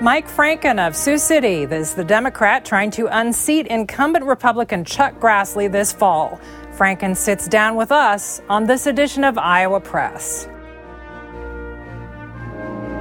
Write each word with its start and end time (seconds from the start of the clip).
Mike 0.00 0.26
Franken 0.28 0.84
of 0.84 0.96
Sioux 0.96 1.18
City 1.18 1.62
is 1.62 1.94
the 1.94 2.02
Democrat 2.02 2.64
trying 2.64 2.90
to 2.90 3.06
unseat 3.16 3.68
incumbent 3.68 4.24
Republican 4.24 4.84
Chuck 4.84 5.20
Grassley 5.20 5.70
this 5.70 5.92
fall. 5.92 6.40
Franken 6.72 7.16
sits 7.16 7.46
down 7.46 7.76
with 7.76 7.92
us 7.92 8.42
on 8.48 8.66
this 8.66 8.86
edition 8.88 9.22
of 9.22 9.38
Iowa 9.38 9.78
Press. 9.80 10.48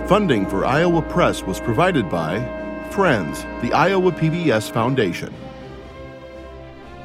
Funding 0.07 0.45
for 0.45 0.65
Iowa 0.65 1.01
Press 1.01 1.41
was 1.41 1.59
provided 1.59 2.11
by 2.11 2.39
Friends, 2.91 3.41
the 3.63 3.73
Iowa 3.73 4.11
PBS 4.11 4.69
Foundation, 4.69 5.33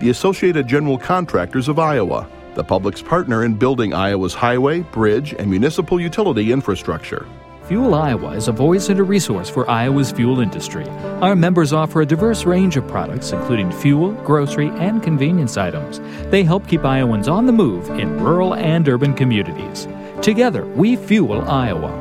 the 0.00 0.10
Associated 0.10 0.68
General 0.68 0.98
Contractors 0.98 1.66
of 1.66 1.78
Iowa, 1.78 2.28
the 2.54 2.62
public's 2.62 3.00
partner 3.00 3.42
in 3.42 3.54
building 3.54 3.94
Iowa's 3.94 4.34
highway, 4.34 4.80
bridge, 4.80 5.32
and 5.32 5.50
municipal 5.50 5.98
utility 5.98 6.52
infrastructure. 6.52 7.26
Fuel 7.68 7.94
Iowa 7.94 8.30
is 8.30 8.48
a 8.48 8.52
voice 8.52 8.88
and 8.88 8.98
a 8.98 9.02
resource 9.02 9.50
for 9.50 9.68
Iowa's 9.68 10.10
fuel 10.10 10.40
industry. 10.40 10.88
Our 11.20 11.36
members 11.36 11.74
offer 11.74 12.00
a 12.00 12.06
diverse 12.06 12.46
range 12.46 12.78
of 12.78 12.88
products, 12.88 13.32
including 13.32 13.70
fuel, 13.70 14.12
grocery, 14.24 14.70
and 14.78 15.02
convenience 15.02 15.58
items. 15.58 16.00
They 16.30 16.44
help 16.44 16.66
keep 16.66 16.82
Iowans 16.82 17.28
on 17.28 17.44
the 17.44 17.52
move 17.52 17.90
in 17.90 18.20
rural 18.24 18.54
and 18.54 18.88
urban 18.88 19.12
communities. 19.12 19.86
Together, 20.22 20.64
we 20.64 20.96
fuel 20.96 21.42
Iowa. 21.42 21.92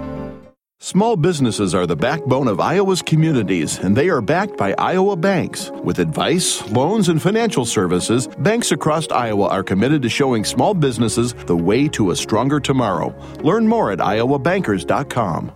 Small 0.80 1.18
businesses 1.18 1.76
are 1.76 1.86
the 1.86 1.98
backbone 1.98 2.48
of 2.48 2.62
Iowa's 2.62 3.02
communities, 3.02 3.80
and 3.80 3.94
they 3.94 4.08
are 4.08 4.22
backed 4.22 4.56
by 4.56 4.74
Iowa 4.78 5.18
banks. 5.18 5.70
With 5.84 6.00
advice, 6.00 6.66
loans, 6.70 7.10
and 7.10 7.22
financial 7.22 7.66
services, 7.66 8.28
banks 8.40 8.72
across 8.72 9.10
Iowa 9.10 9.50
are 9.50 9.64
committed 9.64 10.02
to 10.04 10.10
showing 10.10 10.46
small 10.46 10.74
businesses 10.74 11.34
the 11.34 11.58
way 11.58 11.90
to 11.90 12.12
a 12.12 12.16
stronger 12.16 12.62
tomorrow. 12.62 13.14
Learn 13.44 13.68
more 13.68 13.92
at 13.92 14.00
iowabankers.com. 14.00 15.52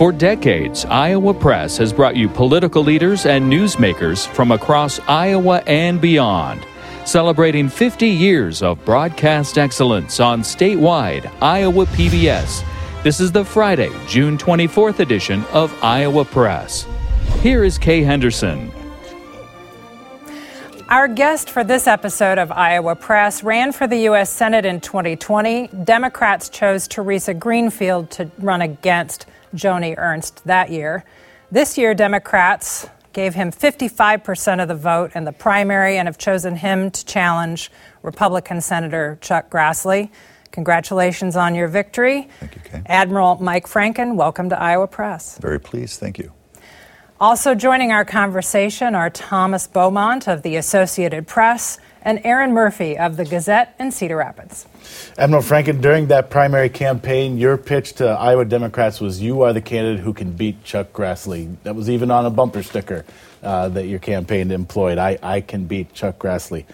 For 0.00 0.12
decades, 0.12 0.86
Iowa 0.86 1.34
Press 1.34 1.76
has 1.76 1.92
brought 1.92 2.16
you 2.16 2.26
political 2.26 2.82
leaders 2.82 3.26
and 3.26 3.52
newsmakers 3.52 4.26
from 4.26 4.50
across 4.50 4.98
Iowa 5.00 5.62
and 5.66 6.00
beyond, 6.00 6.66
celebrating 7.04 7.68
50 7.68 8.08
years 8.08 8.62
of 8.62 8.82
broadcast 8.86 9.58
excellence 9.58 10.18
on 10.18 10.40
statewide 10.40 11.30
Iowa 11.42 11.84
PBS. 11.84 12.64
This 13.02 13.20
is 13.20 13.30
the 13.30 13.44
Friday, 13.44 13.90
June 14.08 14.38
24th 14.38 15.00
edition 15.00 15.44
of 15.52 15.70
Iowa 15.84 16.24
Press. 16.24 16.86
Here 17.42 17.62
is 17.62 17.76
Kay 17.76 18.02
Henderson. 18.02 18.72
Our 20.88 21.08
guest 21.08 21.50
for 21.50 21.62
this 21.62 21.86
episode 21.86 22.38
of 22.38 22.50
Iowa 22.50 22.96
Press 22.96 23.42
ran 23.42 23.70
for 23.72 23.86
the 23.86 23.98
U.S. 24.04 24.30
Senate 24.30 24.64
in 24.64 24.80
2020. 24.80 25.68
Democrats 25.84 26.48
chose 26.48 26.88
Theresa 26.88 27.34
Greenfield 27.34 28.10
to 28.12 28.30
run 28.38 28.62
against 28.62 29.26
Joni 29.54 29.94
Ernst 29.96 30.44
that 30.44 30.70
year. 30.70 31.04
This 31.50 31.76
year, 31.76 31.94
Democrats 31.94 32.88
gave 33.12 33.34
him 33.34 33.50
55% 33.50 34.62
of 34.62 34.68
the 34.68 34.74
vote 34.74 35.12
in 35.14 35.24
the 35.24 35.32
primary 35.32 35.96
and 35.98 36.06
have 36.06 36.18
chosen 36.18 36.56
him 36.56 36.90
to 36.90 37.04
challenge 37.04 37.70
Republican 38.02 38.60
Senator 38.60 39.18
Chuck 39.20 39.50
Grassley. 39.50 40.10
Congratulations 40.52 41.36
on 41.36 41.54
your 41.54 41.68
victory. 41.68 42.28
Thank 42.40 42.54
you, 42.56 42.60
Kay. 42.62 42.82
Admiral 42.86 43.36
Mike 43.40 43.66
Franken, 43.66 44.16
welcome 44.16 44.48
to 44.50 44.60
Iowa 44.60 44.86
Press. 44.86 45.38
Very 45.38 45.60
pleased. 45.60 46.00
Thank 46.00 46.18
you. 46.18 46.32
Also 47.20 47.54
joining 47.54 47.92
our 47.92 48.04
conversation 48.04 48.94
are 48.94 49.10
Thomas 49.10 49.66
Beaumont 49.66 50.26
of 50.26 50.42
the 50.42 50.56
Associated 50.56 51.26
Press 51.26 51.78
and 52.02 52.20
Erin 52.24 52.52
Murphy 52.52 52.98
of 52.98 53.16
the 53.16 53.24
Gazette 53.24 53.74
in 53.78 53.90
Cedar 53.90 54.16
Rapids. 54.16 54.66
Admiral 55.18 55.42
Franken, 55.42 55.80
during 55.80 56.06
that 56.08 56.30
primary 56.30 56.68
campaign, 56.68 57.38
your 57.38 57.56
pitch 57.56 57.94
to 57.94 58.08
Iowa 58.08 58.44
Democrats 58.44 59.00
was 59.00 59.20
you 59.20 59.42
are 59.42 59.52
the 59.52 59.60
candidate 59.60 60.00
who 60.00 60.12
can 60.12 60.32
beat 60.32 60.64
Chuck 60.64 60.92
Grassley. 60.92 61.56
That 61.62 61.74
was 61.74 61.90
even 61.90 62.10
on 62.10 62.26
a 62.26 62.30
bumper 62.30 62.62
sticker 62.62 63.04
uh, 63.42 63.68
that 63.70 63.86
your 63.86 63.98
campaign 63.98 64.50
employed. 64.50 64.98
I, 64.98 65.18
I 65.22 65.40
can 65.40 65.66
beat 65.66 65.92
Chuck 65.92 66.18
Grassley. 66.18 66.64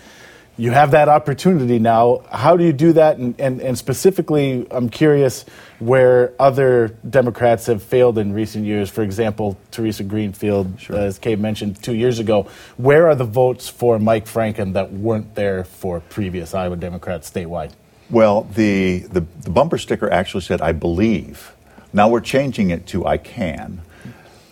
You 0.59 0.71
have 0.71 0.93
that 0.93 1.11
opportunity 1.11 1.79
now. 1.79 2.23
How 2.33 2.57
do 2.57 2.65
you 2.65 2.73
do 2.73 2.95
that? 2.95 3.19
And, 3.19 3.39
and, 3.39 3.61
and 3.61 3.77
specifically, 3.77 4.67
I'm 4.71 4.89
curious 4.89 5.45
where 5.81 6.33
other 6.39 6.97
Democrats 7.09 7.67
have 7.67 7.83
failed 7.83 8.17
in 8.17 8.33
recent 8.33 8.65
years. 8.65 8.89
For 8.89 9.03
example, 9.03 9.59
Theresa 9.71 10.03
Greenfield, 10.03 10.81
sure. 10.81 10.97
as 10.97 11.19
Kay 11.19 11.37
mentioned 11.37 11.83
two 11.83 11.95
years 11.95 12.19
ago. 12.19 12.49
Where 12.79 13.07
are 13.07 13.15
the 13.15 13.25
votes 13.25 13.69
for 13.69 13.99
Mike 13.99 14.25
Franken 14.25 14.73
that 14.73 14.93
weren't 14.93 15.35
there 15.35 15.65
for 15.65 16.01
previous 16.01 16.55
Iowa 16.55 16.77
Democrats 16.77 17.31
statewide? 17.31 17.73
Well, 18.09 18.45
the, 18.45 19.01
the, 19.11 19.27
the 19.41 19.51
bumper 19.51 19.77
sticker 19.77 20.11
actually 20.11 20.41
said, 20.43 20.63
I 20.63 20.73
believe. 20.73 21.53
Now 21.93 22.09
we're 22.09 22.21
changing 22.21 22.71
it 22.71 22.87
to 22.89 23.05
I 23.05 23.19
can. 23.19 23.83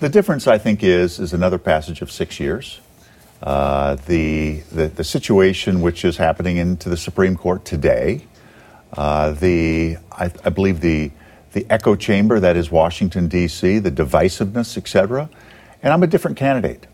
The 0.01 0.11
difference, 0.11 0.47
I 0.47 0.59
think, 0.59 0.83
is, 0.83 1.19
is 1.19 1.33
another 1.33 1.57
passage 1.57 2.03
of 2.03 2.13
six 2.13 2.39
years. 2.39 2.81
Uh, 3.45 3.97
the, 4.07 4.61
the, 4.73 4.89
the, 4.89 5.05
situation 5.05 5.83
which 5.83 6.03
is 6.03 6.17
happening 6.17 6.57
into 6.57 6.89
the 6.89 6.97
Supreme 6.97 7.37
Court 7.37 7.63
today, 7.63 8.25
uh, 8.95 9.33
the, 9.33 9.99
I, 10.11 10.33
I, 10.43 10.49
believe 10.49 10.81
the, 10.81 11.11
the 11.53 11.67
echo 11.69 11.95
chamber 11.95 12.41
that 12.41 12.57
is 12.57 12.71
Washington, 12.71 13.29
D.C., 13.29 13.81
the 13.81 13.91
divisiveness, 13.91 14.79
etc. 14.79 15.29
And 15.83 15.93
I'm 15.93 16.03
a 16.03 16.07
different 16.07 16.39
candidate. 16.39 16.87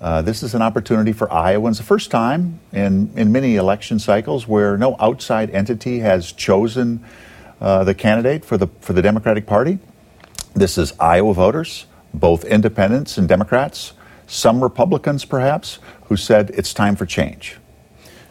Uh, 0.00 0.22
this 0.22 0.42
is 0.42 0.54
an 0.54 0.62
opportunity 0.62 1.12
for 1.12 1.30
Iowans, 1.30 1.76
the 1.76 1.84
first 1.84 2.10
time 2.10 2.58
in, 2.72 3.10
in 3.14 3.30
many 3.30 3.56
election 3.56 3.98
cycles 3.98 4.48
where 4.48 4.78
no 4.78 4.96
outside 4.98 5.50
entity 5.50 5.98
has 5.98 6.32
chosen 6.32 7.04
uh, 7.60 7.84
the 7.84 7.92
candidate 7.92 8.46
for 8.46 8.56
the, 8.56 8.68
for 8.80 8.94
the 8.94 9.02
Democratic 9.02 9.44
Party. 9.44 9.78
This 10.54 10.78
is 10.78 10.94
Iowa 10.98 11.34
voters, 11.34 11.84
both 12.14 12.46
independents 12.46 13.18
and 13.18 13.28
Democrats, 13.28 13.92
some 14.28 14.62
Republicans 14.62 15.24
perhaps, 15.24 15.78
who 16.08 16.16
said 16.16 16.50
it's 16.50 16.72
time 16.72 16.96
for 16.96 17.06
change. 17.06 17.56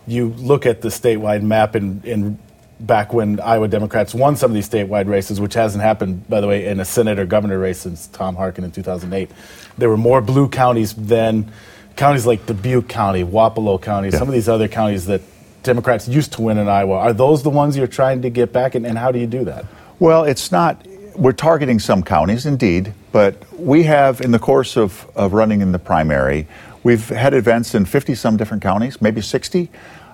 You 0.06 0.30
look 0.30 0.66
at 0.66 0.82
the 0.82 0.90
statewide 0.90 1.42
map 1.42 1.76
and, 1.76 2.04
and 2.06 2.40
back 2.80 3.14
when 3.14 3.40
Iowa 3.40 3.68
Democrats 3.68 4.14
won 4.14 4.36
some 4.36 4.52
of 4.52 4.56
these 4.56 4.70
statewide 4.70 5.08
races, 5.08 5.40
which 5.42 5.54
hasn't 5.54 5.84
happened, 5.84 6.28
by 6.30 6.42
the 6.42 6.48
way, 6.48 6.66
in 6.66 6.80
a 6.80 6.86
Senate 6.86 7.20
or 7.20 7.26
governor 7.26 7.60
race 7.60 7.80
since 7.80 8.08
Tom 8.08 8.36
Harkin 8.36 8.64
in 8.64 8.72
2008 8.72 9.30
there 9.78 9.90
were 9.90 9.98
more 9.98 10.22
blue 10.22 10.50
counties 10.50 10.94
than 10.94 11.52
counties 11.96 12.26
like 12.26 12.46
Dubuque 12.46 12.88
County, 12.88 13.24
Wapello 13.24 13.82
County, 13.82 14.10
yeah. 14.10 14.18
some 14.18 14.28
of 14.28 14.34
these 14.34 14.50
other 14.50 14.68
counties 14.68 15.06
that 15.06 15.22
Democrats 15.64 16.08
used 16.08 16.34
to 16.34 16.42
win 16.42 16.58
in 16.58 16.68
Iowa. 16.68 16.96
Are 16.96 17.14
those 17.14 17.44
the 17.44 17.50
ones 17.50 17.78
you're 17.78 17.88
trying 17.88 18.22
to 18.24 18.30
get 18.30 18.54
back, 18.54 18.76
and, 18.76 18.86
and 18.86 18.98
how 18.98 19.12
do 19.12 19.20
you 19.20 19.28
do 19.28 19.46
that? 19.46 19.66
Well, 20.00 20.24
it's 20.24 20.52
not. 20.52 20.86
We're 21.16 21.32
targeting 21.32 21.80
some 21.80 22.04
counties, 22.04 22.46
indeed, 22.46 22.94
but 23.12 23.36
we 23.60 23.84
have, 23.84 24.22
in 24.22 24.32
the 24.32 24.40
course 24.40 24.78
of, 24.78 25.10
of 25.16 25.34
running 25.34 25.62
in 25.62 25.72
the 25.72 25.80
primary, 25.80 26.48
we've 26.88 27.10
had 27.10 27.34
events 27.34 27.76
in 27.76 27.84
50 27.84 28.16
some 28.16 28.38
different 28.38 28.64
counties, 28.64 29.02
maybe 29.02 29.20
60. 29.20 29.70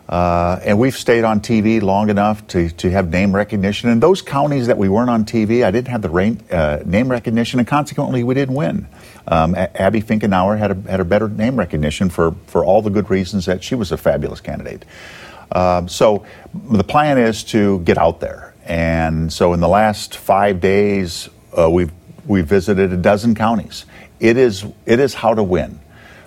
Uh, 0.10 0.60
and 0.64 0.80
we've 0.80 0.98
stayed 0.98 1.24
on 1.24 1.40
TV 1.40 1.80
long 1.80 2.10
enough 2.10 2.46
to, 2.48 2.68
to 2.72 2.90
have 2.90 3.12
name 3.12 3.34
recognition. 3.34 3.92
In 3.92 4.00
those 4.00 4.24
counties 4.24 4.66
that 4.66 4.78
we 4.80 4.90
weren't 4.90 5.12
on 5.12 5.24
TV, 5.24 5.64
I 5.64 5.70
didn't 5.70 5.90
have 5.90 6.02
the 6.02 6.10
rain, 6.10 6.42
uh, 6.52 6.80
name 6.84 7.10
recognition, 7.10 7.60
and 7.60 7.68
consequently, 7.68 8.24
we 8.24 8.34
didn't 8.34 8.56
win. 8.56 8.88
Um, 9.28 9.54
Abby 9.56 10.02
Finkenauer 10.02 10.58
had 10.58 10.72
a, 10.72 10.90
had 10.90 11.00
a 11.00 11.06
better 11.06 11.30
name 11.30 11.58
recognition 11.58 12.10
for, 12.10 12.36
for 12.48 12.66
all 12.66 12.82
the 12.82 12.90
good 12.90 13.08
reasons 13.12 13.46
that 13.46 13.64
she 13.64 13.76
was 13.76 13.92
a 13.92 13.98
fabulous 13.98 14.42
candidate. 14.42 14.84
Um, 15.52 15.88
so 15.88 16.26
the 16.72 16.84
plan 16.84 17.20
is 17.20 17.44
to 17.46 17.82
get 17.82 18.00
out 18.00 18.20
there. 18.20 18.56
And 18.66 19.32
so 19.32 19.54
in 19.54 19.60
the 19.60 19.70
last 19.70 20.18
five 20.18 20.60
days, 20.60 21.30
uh, 21.56 21.70
we've, 21.70 21.92
we've 22.26 22.48
visited 22.48 22.92
a 22.92 22.98
dozen 22.98 23.36
counties. 23.36 23.86
It 24.20 24.38
is, 24.38 24.66
it 24.88 25.00
is 25.00 25.14
how 25.14 25.36
to 25.36 25.44
win. 25.44 25.80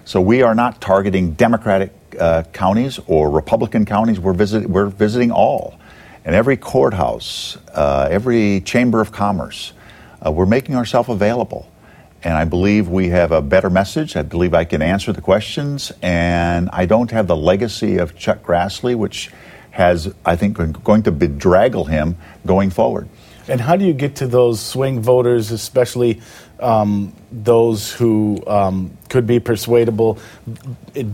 So 0.06 0.20
we 0.20 0.42
are 0.42 0.54
not 0.54 0.80
targeting 0.80 1.32
Democratic 1.32 1.90
uh, 2.16 2.44
counties 2.52 3.00
or 3.08 3.28
Republican 3.28 3.84
counties. 3.84 4.20
We're, 4.20 4.34
visit, 4.34 4.70
we're 4.70 4.86
visiting 4.86 5.32
all. 5.32 5.80
And 6.24 6.32
every 6.32 6.56
courthouse, 6.56 7.58
uh, 7.74 8.06
every 8.08 8.60
chamber 8.60 9.00
of 9.00 9.10
commerce, 9.10 9.72
uh, 10.24 10.30
we're 10.30 10.46
making 10.46 10.76
ourselves 10.76 11.08
available. 11.08 11.68
And 12.22 12.34
I 12.34 12.44
believe 12.44 12.86
we 12.88 13.08
have 13.08 13.32
a 13.32 13.42
better 13.42 13.68
message. 13.68 14.14
I 14.14 14.22
believe 14.22 14.54
I 14.54 14.64
can 14.64 14.80
answer 14.80 15.12
the 15.12 15.20
questions. 15.20 15.90
And 16.02 16.70
I 16.72 16.86
don't 16.86 17.10
have 17.10 17.26
the 17.26 17.36
legacy 17.36 17.96
of 17.96 18.16
Chuck 18.16 18.44
Grassley, 18.44 18.94
which 18.94 19.32
has, 19.72 20.14
I 20.24 20.36
think, 20.36 20.56
going 20.84 21.02
to 21.02 21.10
bedraggle 21.10 21.88
him 21.88 22.16
going 22.46 22.70
forward. 22.70 23.08
And 23.48 23.60
how 23.60 23.76
do 23.76 23.84
you 23.84 23.92
get 23.92 24.16
to 24.16 24.26
those 24.26 24.60
swing 24.60 25.00
voters, 25.00 25.52
especially 25.52 26.20
um, 26.58 27.12
those 27.30 27.92
who 27.92 28.42
um, 28.46 28.96
could 29.16 29.26
be 29.26 29.40
persuadable 29.40 30.18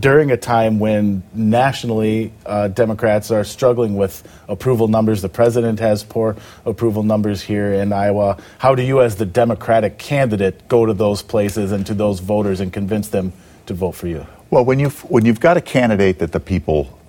during 0.01 0.29
a 0.29 0.35
time 0.35 0.77
when 0.77 1.23
nationally 1.33 2.33
uh, 2.45 2.67
Democrats 2.67 3.31
are 3.31 3.45
struggling 3.45 3.95
with 3.95 4.27
approval 4.49 4.89
numbers? 4.89 5.21
The 5.21 5.29
president 5.29 5.79
has 5.79 6.03
poor 6.03 6.35
approval 6.65 7.03
numbers 7.03 7.41
here 7.41 7.71
in 7.71 7.93
Iowa. 7.93 8.35
How 8.57 8.75
do 8.75 8.83
you, 8.83 8.99
as 8.99 9.15
the 9.15 9.25
Democratic 9.25 9.97
candidate, 9.97 10.67
go 10.67 10.85
to 10.85 10.93
those 10.93 11.21
places 11.21 11.71
and 11.71 11.87
to 11.87 11.93
those 11.93 12.19
voters 12.19 12.59
and 12.59 12.73
convince 12.73 13.07
them 13.07 13.31
to 13.67 13.73
vote 13.73 13.93
for 13.93 14.07
you? 14.07 14.27
Well, 14.49 14.65
when 14.65 14.79
you've, 14.79 14.99
when 15.09 15.23
you've 15.23 15.39
got 15.39 15.55
a 15.55 15.61
candidate 15.61 16.19
that 16.19 16.33
the 16.33 16.41
people 16.41 16.99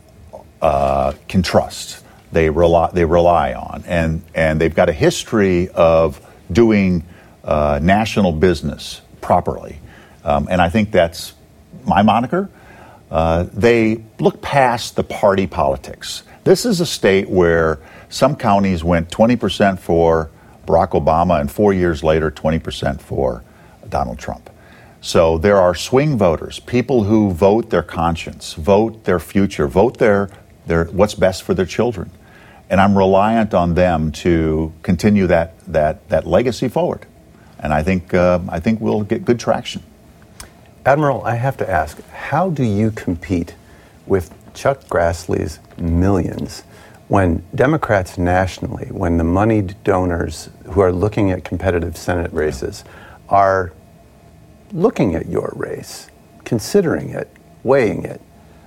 uh, 0.62 1.14
can 1.26 1.43
trust, 1.43 2.05
they 2.31 2.50
rely, 2.50 2.88
they 2.93 3.05
rely 3.05 3.52
on. 3.55 3.82
And, 3.88 4.23
and 4.32 4.61
they've 4.61 4.73
got 4.73 4.88
a 4.88 4.93
history 4.93 5.70
of 5.70 6.25
doing 6.52 7.02
uh, 7.43 7.81
national 7.82 8.31
business 8.31 9.00
properly. 9.20 9.81
Um, 10.25 10.49
and 10.50 10.61
I 10.61 10.69
think 10.69 10.91
that's 10.91 11.35
my 11.85 12.03
moniker. 12.03 12.50
Uh, 13.11 13.44
they 13.53 14.03
look 14.19 14.41
past 14.41 14.97
the 14.97 15.05
party 15.05 15.47
politics. 15.47 16.23
This 16.44 16.65
is 16.65 16.81
a 16.81 16.87
state 16.87 17.29
where 17.29 17.79
some 18.09 18.37
counties 18.37 18.82
went 18.82 19.11
20% 19.11 19.79
for 19.79 20.31
Barack 20.67 20.91
Obama 20.91 21.41
and 21.41 21.50
four 21.50 21.73
years 21.73 22.03
later, 22.03 22.31
20% 22.31 23.00
for 23.00 23.44
Donald 23.88 24.19
Trump. 24.19 24.50
So 25.00 25.37
there 25.37 25.59
are 25.59 25.75
swing 25.75 26.17
voters, 26.17 26.61
people 26.61 27.05
who 27.05 27.31
vote 27.31 27.69
their 27.69 27.82
conscience, 27.82 28.55
vote 28.55 29.05
their 29.05 29.20
future, 29.20 29.69
vote 29.69 29.99
their, 29.99 30.31
their 30.67 30.87
what's 30.87 31.15
best 31.15 31.43
for 31.43 31.53
their 31.53 31.67
children. 31.67 32.11
And 32.70 32.81
I'm 32.81 32.97
reliant 32.97 33.53
on 33.53 33.75
them 33.75 34.12
to 34.12 34.73
continue 34.82 35.27
that, 35.27 35.59
that, 35.67 36.09
that 36.09 36.27
legacy 36.27 36.69
forward. 36.69 37.06
And 37.59 37.73
I 37.75 37.82
think, 37.82 38.15
uh, 38.15 38.41
I 38.49 38.61
think 38.61 38.81
we'll 38.81 39.03
get 39.03 39.27
good 39.27 39.38
traction. 39.38 39.82
Admiral, 40.87 41.25
I 41.25 41.37
have 41.37 41.57
to 41.59 41.71
ask 41.71 42.07
how 42.11 42.51
do 42.51 42.63
you 42.63 42.91
compete 42.91 43.55
with 44.07 44.35
Chuck 44.53 44.85
Grassley's 44.85 45.59
millions 45.79 46.63
when 47.09 47.43
Democrats 47.55 48.19
nationally, 48.19 48.89
when 48.91 49.17
the 49.17 49.25
moneyed 49.25 49.77
donors 49.83 50.51
who 50.73 50.81
are 50.81 50.93
looking 50.93 51.31
at 51.31 51.43
competitive 51.43 51.97
Senate 51.97 52.31
races 52.35 52.85
are 53.31 53.73
looking 54.73 55.15
at 55.15 55.27
your 55.27 55.53
race, 55.57 56.11
considering 56.45 57.09
it, 57.11 57.31
weighing 57.63 58.05
it, 58.05 58.21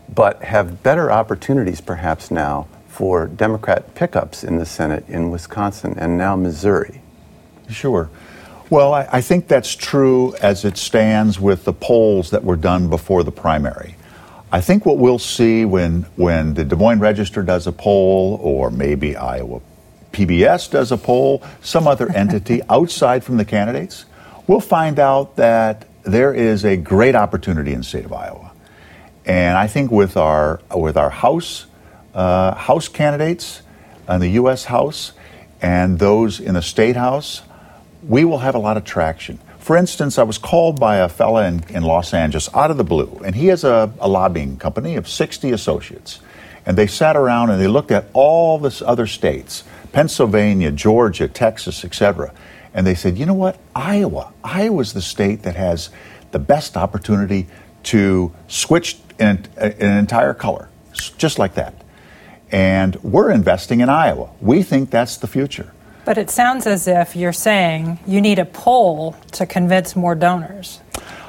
but 0.10 0.42
have 0.44 0.82
better 0.82 1.12
opportunities 1.12 1.82
perhaps 1.82 2.32
now 2.32 2.68
for 2.88 3.28
Democrat 3.28 3.94
pickups 3.94 4.44
in 4.44 4.58
the 4.58 4.66
Senate 4.66 5.08
in 5.08 5.30
Wisconsin 5.30 5.94
and 6.00 6.18
now 6.18 6.36
Missouri. 6.36 7.02
Sure. 7.70 8.10
Well, 8.70 8.94
I, 8.94 9.08
I, 9.12 9.22
think 9.22 9.48
that's 9.48 9.74
true 9.76 10.36
as 10.42 10.66
it 10.66 10.78
stands 10.78 11.40
with 11.40 11.64
the 11.64 11.72
polls 11.72 12.32
that 12.32 12.44
were 12.44 12.58
done 12.58 12.90
before 12.90 13.24
the 13.24 13.32
primary. 13.32 13.96
I 14.52 14.60
think 14.60 14.86
what 14.86 14.98
we'll 14.98 15.20
see 15.20 15.64
when, 15.64 16.04
when 16.18 16.54
the 16.54 16.66
Des 16.66 16.76
Moines 16.76 17.00
Register 17.00 17.44
does 17.44 17.66
a 17.66 17.72
poll, 17.72 18.40
or 18.42 18.70
maybe 18.70 19.16
Iowa 19.16 19.62
PBS 20.12 20.72
does 20.72 20.92
a 20.92 20.98
poll, 20.98 21.44
some 21.62 21.88
other 21.88 22.12
entity 22.16 22.62
outside 22.70 23.24
from 23.24 23.38
the 23.38 23.46
candidates, 23.46 24.06
we'll 24.48 24.60
find 24.60 25.00
out 25.00 25.36
that 25.38 25.86
there 26.04 26.34
is 26.34 26.66
a 26.66 26.76
great 26.76 27.16
opportunity 27.16 27.72
in 27.72 27.80
the 27.80 27.84
state 27.84 28.06
of 28.06 28.12
Iowa. 28.12 28.52
And 29.26 29.58
I 29.58 29.68
think 29.68 29.92
with 29.92 30.18
our, 30.18 30.62
with 30.76 30.98
our 30.98 31.10
House, 31.10 31.68
uh, 32.14 32.56
House 32.56 32.88
candidates 32.88 33.62
in 34.10 34.20
the 34.20 34.30
U.S. 34.32 34.66
House 34.66 35.12
and 35.62 36.00
those 36.00 36.40
in 36.40 36.54
the 36.54 36.62
State 36.62 36.96
House, 36.96 37.42
we 38.04 38.26
will 38.26 38.40
have 38.40 38.56
a 38.56 38.60
lot 38.60 38.78
of 38.78 38.84
traction. 38.84 39.40
For 39.60 39.76
instance, 39.76 40.18
I 40.18 40.24
was 40.24 40.38
called 40.38 40.80
by 40.80 40.98
a 40.98 41.10
fella 41.10 41.46
in, 41.46 41.64
in 41.70 41.84
Los 41.84 42.14
Angeles 42.14 42.50
out 42.54 42.72
of 42.72 42.78
the 42.78 42.84
blue, 42.84 43.22
and 43.26 43.36
he 43.36 43.48
has 43.48 43.64
a, 43.64 43.92
a 44.00 44.08
lobbying 44.08 44.58
company 44.58 44.96
of 44.96 45.10
60 45.10 45.52
associates. 45.52 46.20
And 46.66 46.78
they 46.78 46.88
sat 46.88 47.16
around 47.16 47.50
and 47.50 47.62
they 47.62 47.68
looked 47.68 47.92
at 47.92 48.06
all 48.14 48.60
the 48.60 48.84
other 48.86 49.08
states 49.08 49.64
Pennsylvania, 49.94 50.72
Georgia, 50.72 51.28
Texas, 51.28 51.84
etc. 51.84 52.34
And 52.74 52.86
they 52.86 52.96
said, 52.96 53.18
you 53.18 53.26
know 53.26 53.34
what? 53.34 53.58
Iowa. 53.76 54.34
Iowa's 54.44 54.94
the 54.94 55.02
state 55.02 55.44
that 55.44 55.56
has 55.56 55.90
the 56.32 56.40
best 56.40 56.78
opportunity 56.78 57.48
to 57.84 58.34
switch 58.48 58.98
in 59.18 59.48
an 59.58 59.98
entire 59.98 60.34
color, 60.34 60.70
just 61.18 61.40
like 61.40 61.56
that. 61.56 61.74
And 62.52 62.96
we're 62.98 63.32
investing 63.32 63.82
in 63.82 63.90
Iowa. 63.90 64.30
We 64.42 64.64
think 64.64 64.90
that's 64.90 65.18
the 65.18 65.28
future. 65.28 65.74
But 66.08 66.18
it 66.18 66.30
sounds 66.30 66.66
as 66.66 66.88
if 66.88 67.18
you're 67.18 67.34
saying 67.34 68.00
you 68.08 68.22
need 68.22 68.40
a 68.40 68.46
poll 68.46 69.18
to 69.34 69.46
convince 69.46 69.94
more 69.94 70.16
donors. 70.16 70.80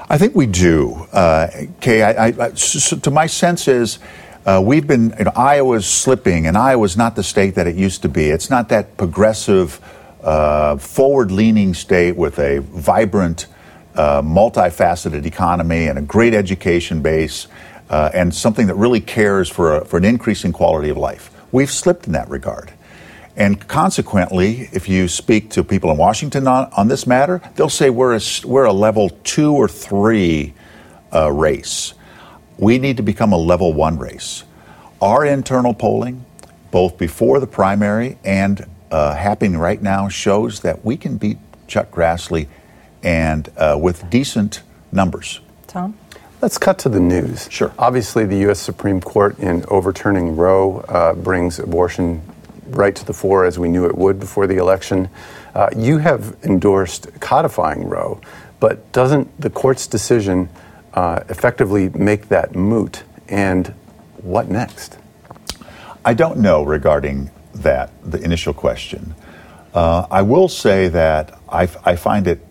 I 0.08 0.18
think 0.18 0.36
we 0.36 0.46
do. 0.46 1.08
Uh, 1.10 1.48
Kay, 1.80 2.04
I, 2.04 2.26
I, 2.26 2.54
so 2.54 2.96
to 2.98 3.10
my 3.10 3.26
sense 3.26 3.66
is 3.66 3.98
uh, 4.46 4.62
we've 4.64 4.86
been, 4.86 5.12
you 5.18 5.24
know, 5.24 5.32
Iowa's 5.34 5.84
slipping, 5.84 6.46
and 6.46 6.56
Iowa's 6.56 6.96
not 6.96 7.16
the 7.16 7.24
state 7.24 7.56
that 7.56 7.66
it 7.66 7.74
used 7.74 8.02
to 8.02 8.08
be. 8.08 8.26
It's 8.26 8.50
not 8.50 8.68
that 8.68 8.96
progressive 8.96 9.80
uh, 10.22 10.76
forward 10.76 11.32
leaning 11.32 11.74
state 11.74 12.14
with 12.14 12.38
a 12.38 12.60
vibrant, 12.60 13.48
uh, 13.96 14.22
multifaceted 14.22 15.26
economy 15.26 15.88
and 15.88 15.98
a 15.98 16.02
great 16.02 16.34
education 16.34 17.02
base 17.02 17.48
uh, 17.90 18.10
and 18.14 18.32
something 18.32 18.68
that 18.68 18.76
really 18.76 19.00
cares 19.00 19.48
for, 19.48 19.78
a, 19.78 19.84
for 19.84 19.96
an 19.96 20.04
increasing 20.04 20.52
quality 20.52 20.88
of 20.88 20.96
life. 20.96 21.32
We've 21.50 21.68
slipped 21.68 22.06
in 22.06 22.12
that 22.12 22.28
regard. 22.28 22.70
And 23.38 23.68
consequently, 23.68 24.68
if 24.72 24.88
you 24.88 25.06
speak 25.06 25.50
to 25.50 25.62
people 25.62 25.92
in 25.92 25.96
Washington 25.96 26.48
on, 26.48 26.72
on 26.76 26.88
this 26.88 27.06
matter, 27.06 27.40
they'll 27.54 27.68
say 27.68 27.88
we're 27.88 28.16
a, 28.16 28.20
we're 28.44 28.64
a 28.64 28.72
level 28.72 29.10
two 29.22 29.54
or 29.54 29.68
three 29.68 30.54
uh, 31.14 31.30
race. 31.30 31.94
We 32.58 32.78
need 32.78 32.96
to 32.96 33.04
become 33.04 33.32
a 33.32 33.36
level 33.36 33.72
one 33.72 33.96
race. 33.96 34.42
Our 35.00 35.24
internal 35.24 35.72
polling, 35.72 36.26
both 36.72 36.98
before 36.98 37.38
the 37.38 37.46
primary 37.46 38.18
and 38.24 38.66
uh, 38.90 39.14
happening 39.14 39.56
right 39.56 39.80
now 39.80 40.08
shows 40.08 40.60
that 40.60 40.84
we 40.84 40.96
can 40.96 41.16
beat 41.16 41.38
Chuck 41.68 41.92
Grassley 41.92 42.48
and 43.04 43.48
uh, 43.56 43.78
with 43.80 44.10
decent 44.10 44.62
numbers. 44.90 45.38
Tom? 45.68 45.96
Let's 46.42 46.58
cut 46.58 46.80
to 46.80 46.88
the 46.88 46.98
news. 46.98 47.46
Sure. 47.52 47.72
Obviously, 47.78 48.24
the 48.24 48.38
U.S. 48.38 48.58
Supreme 48.58 49.00
Court, 49.00 49.38
in 49.38 49.64
overturning 49.68 50.36
Roe, 50.36 50.80
uh, 50.88 51.12
brings 51.12 51.60
abortion 51.60 52.22
right 52.70 52.94
to 52.94 53.04
the 53.04 53.12
fore 53.12 53.44
as 53.44 53.58
we 53.58 53.68
knew 53.68 53.86
it 53.86 53.96
would 53.96 54.18
before 54.18 54.46
the 54.46 54.56
election. 54.56 55.08
Uh, 55.54 55.68
you 55.76 55.98
have 55.98 56.36
endorsed 56.42 57.08
codifying 57.20 57.88
Roe, 57.88 58.20
but 58.60 58.90
doesn't 58.92 59.40
the 59.40 59.50
court's 59.50 59.86
decision 59.86 60.48
uh, 60.94 61.20
effectively 61.28 61.88
make 61.90 62.28
that 62.28 62.54
moot? 62.54 63.02
And 63.28 63.68
what 64.22 64.48
next? 64.48 64.98
I 66.04 66.14
don't 66.14 66.38
know 66.38 66.62
regarding 66.62 67.30
that, 67.54 67.90
the 68.04 68.22
initial 68.22 68.54
question. 68.54 69.14
Uh, 69.74 70.06
I 70.10 70.22
will 70.22 70.48
say 70.48 70.88
that 70.88 71.38
I, 71.48 71.68
I 71.84 71.96
find 71.96 72.26
it 72.26 72.44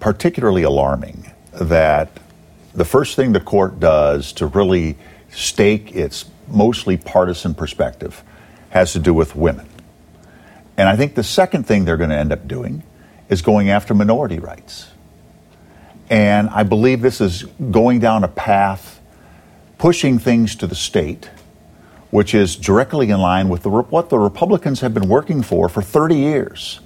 particularly 0.00 0.62
alarming 0.62 1.30
that 1.52 2.10
the 2.74 2.84
first 2.84 3.16
thing 3.16 3.32
the 3.32 3.40
court 3.40 3.80
does 3.80 4.32
to 4.34 4.46
really 4.46 4.96
stake 5.30 5.94
its 5.94 6.26
mostly 6.48 6.96
partisan 6.96 7.54
perspective 7.54 8.22
has 8.70 8.92
to 8.92 8.98
do 8.98 9.14
with 9.14 9.34
women. 9.34 9.68
And 10.76 10.88
I 10.88 10.96
think 10.96 11.14
the 11.14 11.22
second 11.22 11.64
thing 11.64 11.84
they're 11.84 11.96
going 11.96 12.10
to 12.10 12.16
end 12.16 12.32
up 12.32 12.46
doing 12.46 12.82
is 13.28 13.42
going 13.42 13.70
after 13.70 13.94
minority 13.94 14.38
rights. 14.38 14.88
And 16.08 16.48
I 16.50 16.62
believe 16.62 17.02
this 17.02 17.20
is 17.20 17.44
going 17.70 18.00
down 18.00 18.24
a 18.24 18.28
path 18.28 19.00
pushing 19.78 20.18
things 20.18 20.56
to 20.56 20.66
the 20.66 20.74
state 20.74 21.30
which 22.10 22.34
is 22.34 22.56
directly 22.56 23.10
in 23.10 23.20
line 23.20 23.48
with 23.48 23.62
the, 23.62 23.70
what 23.70 24.08
the 24.08 24.18
Republicans 24.18 24.80
have 24.80 24.94
been 24.94 25.08
working 25.08 25.42
for 25.42 25.68
for 25.68 25.82
30 25.82 26.16
years 26.16 26.80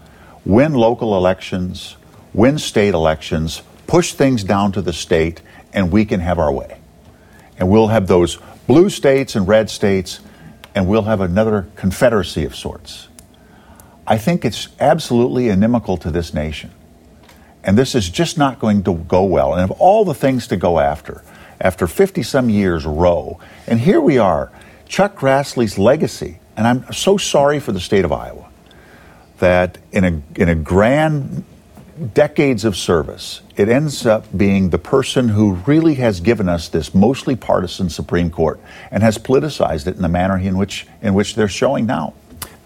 win 0.45 0.75
local 0.75 1.17
elections, 1.17 1.97
win 2.35 2.59
state 2.59 2.95
elections, 2.95 3.63
push 3.87 4.13
things 4.13 4.43
down 4.43 4.73
to 4.73 4.83
the 4.83 4.93
state, 4.93 5.41
and 5.73 5.93
we 5.93 6.05
can 6.05 6.19
have 6.19 6.37
our 6.37 6.53
way. 6.53 6.81
And 7.57 7.69
we'll 7.69 7.87
have 7.87 8.09
those 8.09 8.39
blue 8.67 8.91
states 8.91 9.37
and 9.37 9.47
red 9.47 9.71
states, 9.71 10.19
and 10.75 10.87
we'll 10.87 11.03
have 11.03 11.21
another 11.21 11.67
confederacy 11.77 12.45
of 12.45 12.55
sorts. 12.55 13.09
I 14.07 14.19
think 14.19 14.45
it's 14.45 14.69
absolutely 14.81 15.49
inimical 15.49 15.97
to 15.99 16.11
this 16.11 16.35
nation. 16.35 16.71
And 17.65 17.79
this 17.79 17.95
is 17.95 18.09
just 18.09 18.37
not 18.37 18.59
going 18.59 18.83
to 18.85 18.95
go 18.95 19.25
well. 19.25 19.55
And 19.55 19.63
of 19.63 19.71
all 19.73 20.05
the 20.05 20.15
things 20.15 20.47
to 20.49 20.57
go 20.57 20.81
after, 20.81 21.23
after 21.61 21.87
50 21.87 22.23
some 22.23 22.51
years, 22.51 22.85
Roe, 22.85 23.39
and 23.67 23.81
here 23.81 24.01
we 24.01 24.19
are 24.19 24.51
Chuck 24.87 25.17
Grassley's 25.17 25.79
legacy, 25.79 26.41
and 26.57 26.67
I'm 26.67 26.93
so 26.93 27.17
sorry 27.17 27.61
for 27.61 27.73
the 27.73 27.81
state 27.81 28.05
of 28.05 28.13
Iowa, 28.13 28.51
that 29.39 29.79
in 29.93 30.05
a, 30.05 30.41
in 30.41 30.49
a 30.49 30.55
grand 30.55 31.45
decades 32.03 32.65
of 32.65 32.77
service, 32.77 33.41
it 33.57 33.69
ends 33.69 34.05
up 34.07 34.27
being 34.37 34.71
the 34.71 34.79
person 34.79 35.31
who 35.31 35.55
really 35.67 35.95
has 35.95 36.21
given 36.21 36.49
us 36.49 36.69
this 36.69 36.95
mostly 36.95 37.37
partisan 37.37 37.89
Supreme 37.89 38.31
Court 38.31 38.61
and 38.91 39.03
has 39.03 39.19
politicized 39.19 39.87
it 39.87 39.97
in 39.97 40.03
the 40.03 40.09
manner 40.09 40.39
in 40.39 40.57
which, 40.57 40.87
in 41.01 41.15
which 41.15 41.35
they're 41.35 41.49
showing 41.49 41.87
now. 41.87 42.15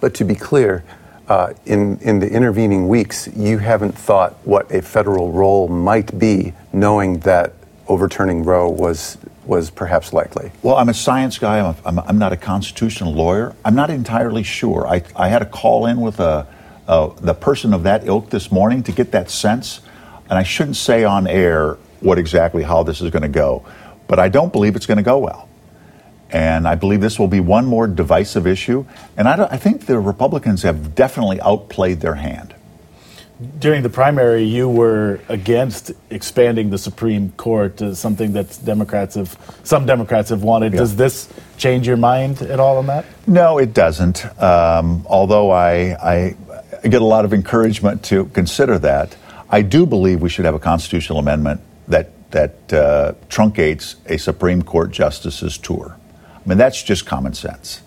But 0.00 0.14
to 0.14 0.24
be 0.24 0.34
clear, 0.34 0.84
uh, 1.28 1.54
in, 1.64 1.98
in 1.98 2.20
the 2.20 2.30
intervening 2.30 2.88
weeks, 2.88 3.28
you 3.34 3.58
haven't 3.58 3.92
thought 3.92 4.34
what 4.44 4.70
a 4.72 4.82
federal 4.82 5.32
role 5.32 5.68
might 5.68 6.18
be, 6.18 6.52
knowing 6.72 7.20
that 7.20 7.54
overturning 7.88 8.44
Roe 8.44 8.68
was 8.68 9.18
was 9.46 9.70
perhaps 9.70 10.12
likely? 10.12 10.50
Well, 10.62 10.76
I'm 10.76 10.88
a 10.88 10.94
science 10.94 11.38
guy. 11.38 11.60
I'm, 11.60 11.66
a, 11.66 11.76
I'm, 11.84 11.98
I'm 12.00 12.18
not 12.18 12.32
a 12.32 12.36
constitutional 12.36 13.14
lawyer. 13.14 13.54
I'm 13.64 13.74
not 13.74 13.90
entirely 13.90 14.42
sure. 14.42 14.86
I, 14.86 15.02
I 15.14 15.28
had 15.28 15.42
a 15.42 15.46
call 15.46 15.86
in 15.86 16.00
with 16.00 16.20
a, 16.20 16.46
a, 16.88 17.10
the 17.20 17.34
person 17.34 17.74
of 17.74 17.82
that 17.84 18.06
ilk 18.06 18.30
this 18.30 18.50
morning 18.52 18.82
to 18.84 18.92
get 18.92 19.12
that 19.12 19.30
sense, 19.30 19.80
and 20.28 20.38
I 20.38 20.42
shouldn't 20.42 20.76
say 20.76 21.04
on 21.04 21.26
air 21.26 21.78
what 22.00 22.18
exactly 22.18 22.62
how 22.62 22.82
this 22.82 23.00
is 23.00 23.10
going 23.10 23.22
to 23.22 23.28
go, 23.28 23.64
but 24.08 24.18
I 24.18 24.28
don't 24.28 24.52
believe 24.52 24.76
it's 24.76 24.86
going 24.86 24.98
to 24.98 25.04
go 25.04 25.18
well. 25.18 25.48
And 26.30 26.66
I 26.66 26.74
believe 26.74 27.00
this 27.00 27.18
will 27.18 27.28
be 27.28 27.40
one 27.40 27.66
more 27.66 27.86
divisive 27.86 28.46
issue. 28.46 28.84
And 29.16 29.28
I, 29.28 29.44
I 29.44 29.56
think 29.56 29.86
the 29.86 29.98
Republicans 29.98 30.62
have 30.62 30.94
definitely 30.94 31.40
outplayed 31.40 32.00
their 32.00 32.16
hand. 32.16 32.54
During 33.58 33.82
the 33.82 33.90
primary, 33.90 34.44
you 34.44 34.68
were 34.68 35.20
against 35.28 35.92
expanding 36.08 36.70
the 36.70 36.78
Supreme 36.78 37.32
Court 37.32 37.76
to 37.76 37.94
something 37.94 38.32
that 38.32 38.58
Democrats 38.64 39.14
have, 39.14 39.38
some 39.62 39.84
Democrats 39.84 40.30
have 40.30 40.42
wanted. 40.42 40.72
Yeah. 40.72 40.78
Does 40.80 40.96
this 40.96 41.28
change 41.58 41.86
your 41.86 41.98
mind 41.98 42.40
at 42.40 42.58
all 42.58 42.78
on 42.78 42.86
that? 42.86 43.04
No, 43.26 43.58
it 43.58 43.74
doesn't. 43.74 44.24
Um, 44.42 45.04
although 45.06 45.50
I, 45.50 45.96
I, 46.02 46.36
get 46.82 47.02
a 47.02 47.04
lot 47.04 47.24
of 47.24 47.32
encouragement 47.32 48.02
to 48.04 48.26
consider 48.26 48.78
that, 48.80 49.16
I 49.48 49.62
do 49.62 49.86
believe 49.86 50.20
we 50.20 50.28
should 50.28 50.44
have 50.44 50.54
a 50.54 50.58
constitutional 50.60 51.18
amendment 51.18 51.60
that 51.88 52.10
that 52.30 52.72
uh, 52.72 53.12
truncates 53.28 53.94
a 54.06 54.18
Supreme 54.18 54.62
Court 54.62 54.90
justice's 54.90 55.56
tour. 55.56 55.96
I 56.34 56.48
mean, 56.48 56.58
that's 56.58 56.82
just 56.82 57.06
common 57.06 57.34
sense. 57.34 57.82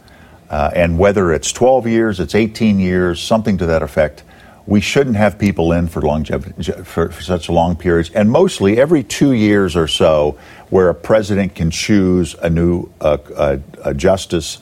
Uh, 0.50 0.72
and 0.74 0.98
whether 0.98 1.32
it's 1.32 1.52
12 1.52 1.88
years, 1.88 2.20
it's 2.20 2.34
18 2.34 2.80
years, 2.80 3.22
something 3.22 3.58
to 3.60 3.66
that 3.68 3.84
effect, 3.84 4.24
we 4.66 4.82
shouldn't 4.82 5.18
have 5.18 5.38
people 5.38 5.72
in 5.72 5.88
for 5.88 6.02
longevity 6.02 6.72
for, 6.84 7.10
for 7.10 7.22
such 7.22 7.50
a 7.50 7.52
long 7.52 7.76
periods. 7.76 8.10
And 8.12 8.32
mostly 8.32 8.80
every 8.80 9.04
two 9.04 9.34
years 9.34 9.76
or 9.76 9.88
so, 9.88 10.38
where 10.70 10.90
a 10.90 10.96
president 10.96 11.56
can 11.56 11.70
choose 11.70 12.36
a 12.36 12.50
new 12.50 12.90
uh, 13.02 13.58
a 13.84 13.94
justice, 13.94 14.60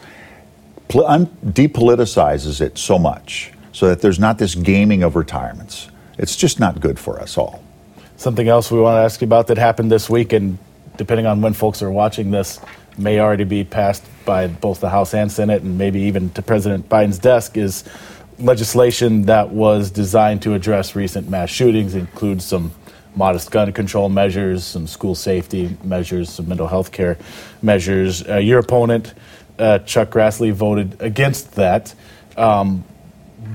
pl- 0.87 1.05
un- 1.05 1.27
depoliticizes 1.45 2.61
it 2.61 2.77
so 2.77 2.97
much 2.97 3.51
so 3.77 3.89
that 3.89 4.01
there's 4.01 4.17
not 4.17 4.39
this 4.39 4.55
gaming 4.55 5.03
of 5.03 5.15
retirements. 5.15 5.87
It's 6.17 6.35
just 6.35 6.59
not 6.59 6.79
good 6.79 6.97
for 6.97 7.19
us 7.19 7.37
all. 7.37 7.63
Something 8.15 8.47
else 8.47 8.71
we 8.71 8.79
want 8.79 8.95
to 8.95 9.01
ask 9.01 9.21
you 9.21 9.25
about 9.25 9.45
that 9.47 9.59
happened 9.59 9.91
this 9.91 10.09
week, 10.09 10.33
and 10.33 10.57
depending 10.97 11.27
on 11.27 11.41
when 11.41 11.53
folks 11.53 11.83
are 11.83 11.91
watching 11.91 12.31
this, 12.31 12.59
may 12.97 13.19
already 13.19 13.43
be 13.43 13.63
passed 13.63 14.03
by 14.25 14.47
both 14.47 14.79
the 14.79 14.89
House 14.89 15.13
and 15.13 15.31
Senate, 15.31 15.61
and 15.61 15.77
maybe 15.77 16.01
even 16.01 16.31
to 16.31 16.41
President 16.41 16.89
Biden's 16.89 17.19
desk, 17.19 17.55
is 17.55 17.83
legislation 18.39 19.27
that 19.27 19.49
was 19.49 19.91
designed 19.91 20.41
to 20.41 20.55
address 20.55 20.95
recent 20.95 21.29
mass 21.29 21.51
shootings, 21.51 21.93
includes 21.93 22.45
some 22.45 22.71
modest 23.13 23.51
gun 23.51 23.71
control 23.73 24.09
measures, 24.09 24.63
some 24.65 24.87
school 24.87 25.13
safety 25.13 25.77
measures, 25.83 26.31
some 26.31 26.49
mental 26.49 26.65
health 26.67 26.91
care 26.91 27.15
measures. 27.61 28.27
Uh, 28.27 28.37
your 28.37 28.57
opponent, 28.57 29.13
uh, 29.59 29.77
Chuck 29.77 30.09
Grassley, 30.09 30.51
voted 30.51 30.99
against 30.99 31.51
that. 31.51 31.93
Um, 32.35 32.83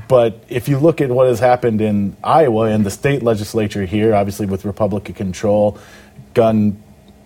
but 0.09 0.45
if 0.49 0.69
you 0.69 0.79
look 0.79 1.01
at 1.01 1.11
what 1.11 1.27
has 1.27 1.41
happened 1.41 1.81
in 1.81 2.17
Iowa 2.23 2.67
and 2.67 2.87
the 2.87 2.91
state 2.91 3.23
legislature 3.23 3.85
here, 3.85 4.15
obviously 4.15 4.47
with 4.47 4.65
Republican 4.65 5.15
control, 5.15 5.79
gun 6.35 6.81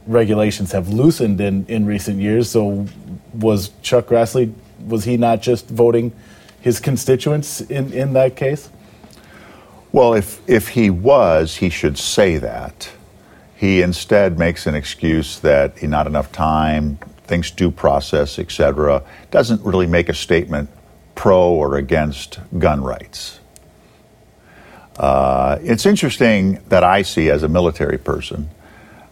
regulations 0.06 0.72
have 0.72 0.88
loosened 0.88 1.40
in, 1.40 1.66
in 1.66 1.84
recent 1.84 2.20
years. 2.20 2.50
So 2.50 2.86
was 3.34 3.70
Chuck 3.82 4.06
Grassley, 4.06 4.52
was 4.86 5.04
he 5.04 5.16
not 5.16 5.42
just 5.42 5.68
voting 5.68 6.12
his 6.60 6.80
constituents 6.80 7.60
in, 7.60 7.92
in 7.92 8.14
that 8.14 8.36
case? 8.36 8.70
Well, 9.92 10.14
if, 10.14 10.40
if 10.48 10.68
he 10.68 10.90
was, 10.90 11.56
he 11.56 11.70
should 11.70 11.98
say 11.98 12.38
that. 12.38 12.90
He 13.56 13.80
instead 13.82 14.38
makes 14.38 14.66
an 14.66 14.74
excuse 14.74 15.40
that 15.40 15.78
he 15.78 15.86
not 15.86 16.06
enough 16.06 16.30
time, 16.32 16.98
thinks 17.24 17.50
due 17.50 17.70
process, 17.70 18.38
etc. 18.38 19.02
Doesn't 19.30 19.62
really 19.62 19.86
make 19.86 20.08
a 20.08 20.14
statement 20.14 20.68
pro 21.16 21.50
or 21.50 21.76
against 21.76 22.38
gun 22.56 22.84
rights. 22.84 23.40
Uh, 24.96 25.58
it's 25.62 25.84
interesting 25.84 26.60
that 26.68 26.84
I 26.84 27.02
see 27.02 27.28
as 27.28 27.42
a 27.42 27.48
military 27.48 27.98
person 27.98 28.48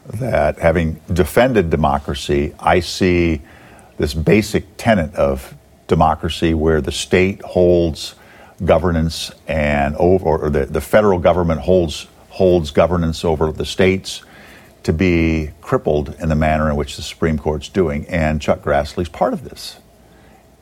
that 0.07 0.59
having 0.59 1.01
defended 1.13 1.71
democracy, 1.71 2.55
I 2.61 2.81
see 2.81 3.43
this 3.97 4.15
basic 4.15 4.77
tenet 4.77 5.15
of 5.15 5.55
democracy 5.89 6.55
where 6.55 6.81
the 6.81 6.93
state 6.93 7.43
holds 7.43 8.15
governance 8.65 9.33
and 9.49 9.97
over, 9.97 10.25
or 10.25 10.51
the, 10.51 10.67
the 10.67 10.81
federal 10.81 11.19
government 11.19 11.61
holds 11.61 12.07
holds 12.31 12.71
governance 12.73 13.25
over 13.25 13.53
the 13.53 13.65
states 13.65 14.25
to 14.83 14.93
be 14.93 15.51
crippled 15.61 16.15
in 16.19 16.29
the 16.29 16.35
manner 16.35 16.69
in 16.69 16.77
which 16.77 16.97
the 16.97 17.03
Supreme 17.03 17.39
Court's 17.39 17.69
doing, 17.69 18.07
and 18.09 18.41
Chuck 18.41 18.61
Grassley's 18.61 19.09
part 19.09 19.33
of 19.33 19.45
this. 19.45 19.79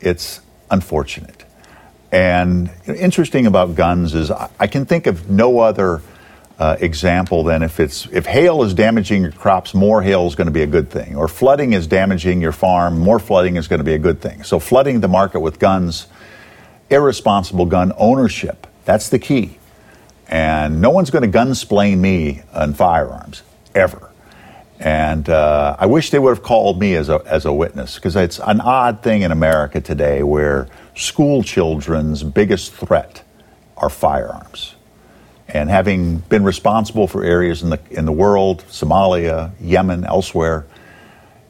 It's 0.00 0.40
unfortunate. 0.72 1.44
And 2.10 2.70
interesting 2.86 3.46
about 3.46 3.76
guns 3.76 4.14
is 4.14 4.30
I 4.30 4.66
can 4.66 4.84
think 4.84 5.06
of 5.06 5.30
no 5.30 5.60
other 5.60 6.02
uh, 6.58 6.76
example 6.78 7.44
than 7.44 7.62
if 7.62 7.80
it's 7.80 8.06
if 8.06 8.26
hail 8.26 8.62
is 8.62 8.74
damaging 8.74 9.22
your 9.22 9.32
crops, 9.32 9.74
more 9.74 10.02
hail 10.02 10.26
is 10.26 10.34
going 10.34 10.46
to 10.46 10.52
be 10.52 10.62
a 10.62 10.66
good 10.66 10.90
thing, 10.90 11.16
or 11.16 11.26
flooding 11.26 11.72
is 11.72 11.86
damaging 11.86 12.40
your 12.40 12.52
farm, 12.52 12.98
more 12.98 13.18
flooding 13.18 13.56
is 13.56 13.66
going 13.66 13.80
to 13.80 13.84
be 13.84 13.94
a 13.94 13.98
good 13.98 14.20
thing. 14.20 14.42
So 14.42 14.58
flooding 14.58 15.00
the 15.00 15.08
market 15.08 15.40
with 15.40 15.58
guns, 15.58 16.06
irresponsible 16.90 17.66
gun 17.66 17.92
ownership, 17.96 18.66
that's 18.84 19.08
the 19.08 19.18
key. 19.18 19.58
And 20.28 20.80
no 20.80 20.90
one's 20.90 21.10
going 21.10 21.30
to 21.30 21.38
gunsplain 21.38 21.98
me 21.98 22.42
on 22.52 22.74
firearms 22.74 23.42
ever. 23.74 24.11
And 24.82 25.28
uh, 25.28 25.76
I 25.78 25.86
wish 25.86 26.10
they 26.10 26.18
would 26.18 26.36
have 26.36 26.42
called 26.42 26.80
me 26.80 26.96
as 26.96 27.08
a, 27.08 27.22
as 27.24 27.44
a 27.44 27.52
witness 27.52 27.94
because 27.94 28.16
it's 28.16 28.40
an 28.40 28.60
odd 28.60 29.00
thing 29.00 29.22
in 29.22 29.30
America 29.30 29.80
today 29.80 30.24
where 30.24 30.66
school 30.96 31.44
children's 31.44 32.24
biggest 32.24 32.72
threat 32.72 33.22
are 33.76 33.88
firearms. 33.88 34.74
And 35.46 35.70
having 35.70 36.18
been 36.18 36.42
responsible 36.42 37.06
for 37.06 37.22
areas 37.22 37.62
in 37.62 37.70
the, 37.70 37.80
in 37.90 38.06
the 38.06 38.12
world, 38.12 38.64
Somalia, 38.68 39.52
Yemen, 39.60 40.04
elsewhere, 40.04 40.66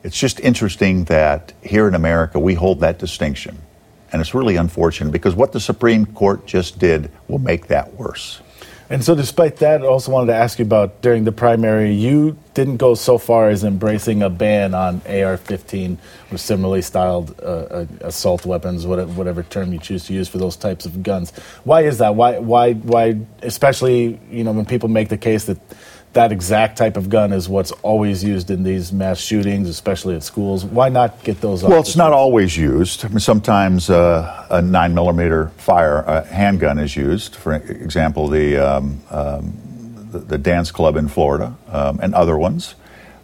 it's 0.03 0.19
just 0.19 0.39
interesting 0.41 1.05
that 1.05 1.55
here 1.63 1.89
in 1.89 1.95
America 1.95 2.39
we 2.39 2.53
hold 2.53 2.81
that 2.81 2.99
distinction. 2.99 3.57
And 4.13 4.21
it's 4.21 4.35
really 4.35 4.57
unfortunate 4.57 5.11
because 5.11 5.35
what 5.35 5.53
the 5.53 5.61
Supreme 5.61 6.05
Court 6.05 6.45
just 6.47 6.79
did 6.79 7.11
will 7.29 7.39
make 7.39 7.69
that 7.69 7.95
worse. 7.95 8.43
And 8.93 9.03
so, 9.03 9.15
despite 9.15 9.57
that, 9.57 9.81
I 9.81 9.87
also 9.87 10.13
wanted 10.13 10.27
to 10.27 10.35
ask 10.35 10.59
you 10.59 10.67
about 10.67 11.01
during 11.01 11.25
the 11.25 11.33
primary, 11.33 11.95
you 11.95 12.37
didn't 12.53 12.77
go 12.77 12.95
so 12.95 13.17
far 13.17 13.49
as 13.49 13.65
embracing 13.65 14.23
a 14.23 14.29
ban 14.29 14.75
on 14.75 15.01
AR 15.09 15.39
15 15.39 15.97
or 16.31 16.37
similarly 16.37 16.83
styled 16.83 17.35
uh, 17.41 17.45
uh, 17.45 17.87
assault 18.03 18.45
weapons, 18.45 18.87
whatever, 18.87 19.11
whatever, 19.13 19.43
term 19.45 19.73
you 19.73 19.79
choose 19.79 20.05
to 20.09 20.13
use 20.13 20.29
for 20.29 20.37
those 20.37 20.57
types 20.57 20.85
of 20.85 21.03
guns. 21.03 21.31
Why 21.65 21.85
is 21.85 21.97
that? 21.99 22.17
Why, 22.17 22.39
why, 22.39 22.75
why, 22.75 23.19
especially 23.41 24.21
you 24.31 24.45
know, 24.45 24.53
when 24.53 24.67
people 24.67 24.91
make 24.91 25.09
the 25.09 25.17
case 25.17 25.47
that 25.47 25.57
that 26.13 26.31
exact 26.31 26.77
type 26.77 26.97
of 26.97 27.09
gun 27.09 27.33
is 27.33 27.49
what's 27.49 27.73
always 27.83 28.23
used 28.23 28.51
in 28.51 28.63
these 28.63 28.93
mass 28.93 29.19
shootings, 29.19 29.69
especially 29.69 30.15
at 30.15 30.23
schools. 30.23 30.65
Why 30.65 30.89
not 30.91 31.23
get 31.25 31.41
those? 31.41 31.63
Well, 31.63 31.81
it's 31.81 31.97
not 31.97 32.13
always 32.13 32.57
used. 32.57 33.05
I 33.05 33.09
mean, 33.09 33.21
sometimes 33.21 33.89
uh, 33.89 34.47
a 34.51 34.61
nine 34.61 34.95
millimeter 34.95 35.49
fire 35.57 36.07
uh, 36.07 36.25
handgun 36.25 36.79
is 36.79 36.97
used. 36.97 37.37
For 37.37 37.55
example, 37.55 38.29
the, 38.29 38.59
um, 38.59 39.01
um, 39.11 40.09
the, 40.11 40.19
the 40.19 40.39
dance 40.39 40.71
club 40.71 40.97
in 40.97 41.09
Florida 41.09 41.57
um, 41.69 41.99
and 42.03 42.15
other 42.15 42.37
ones. 42.37 42.75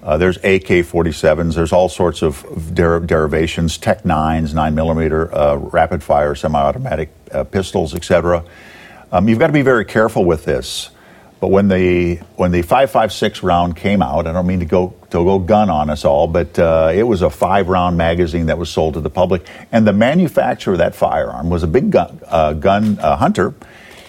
Uh, 0.03 0.17
there's 0.17 0.37
AK-47s. 0.39 1.55
There's 1.57 1.73
all 1.73 1.91
sorts 1.91 2.23
of 2.23 2.75
der- 2.75 3.01
derivations, 3.01 3.77
Tech 3.77 4.05
nines, 4.05 4.55
nine 4.55 4.75
millimeter, 4.75 5.35
uh, 5.35 5.57
rapid 5.57 6.03
fire, 6.03 6.35
semi-automatic 6.35 7.11
uh, 7.33 7.45
pistols, 7.45 7.95
etc. 7.95 8.45
Um, 9.13 9.29
you've 9.29 9.39
got 9.41 9.49
to 9.49 9.53
be 9.53 9.63
very 9.63 9.85
careful 9.85 10.25
with 10.25 10.45
this. 10.45 10.91
But 11.41 11.49
when 11.49 11.69
the 11.69 12.17
when 12.37 12.51
the 12.51 12.63
5.56 12.63 13.43
round 13.43 13.77
came 13.77 14.03
out, 14.03 14.27
I 14.27 14.33
don't 14.33 14.47
mean 14.47 14.59
to 14.59 14.67
go 14.67 14.95
to 15.11 15.25
go 15.25 15.39
gun 15.39 15.71
on 15.71 15.89
us 15.89 16.05
all, 16.05 16.27
but 16.27 16.59
uh, 16.59 16.91
it 16.93 17.05
was 17.05 17.23
a 17.23 17.31
five 17.31 17.69
round 17.69 17.97
magazine 17.97 18.47
that 18.47 18.59
was 18.59 18.71
sold 18.71 18.95
to 18.95 19.01
the 19.01 19.11
public, 19.11 19.47
and 19.71 19.87
the 19.87 19.93
manufacturer 19.93 20.75
of 20.75 20.79
that 20.79 20.97
firearm 20.97 21.49
was 21.49 21.63
a 21.63 21.69
big 21.69 21.91
gun, 21.91 22.21
uh, 22.27 22.55
gun 22.55 22.99
uh, 22.99 23.17
hunter. 23.17 23.55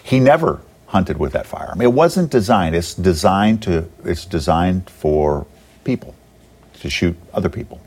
He 0.02 0.18
never 0.18 0.60
hunted 0.86 1.18
with 1.18 1.32
that 1.32 1.46
firearm. 1.46 1.80
It 1.80 1.92
wasn't 1.92 2.30
designed. 2.30 2.74
It's 2.74 2.94
designed 2.94 3.62
to. 3.62 3.88
It's 4.04 4.24
designed 4.24 4.90
for 4.90 5.46
people 5.84 6.16
to 6.80 6.90
shoot 6.90 7.16
other 7.32 7.48
people. 7.48 7.80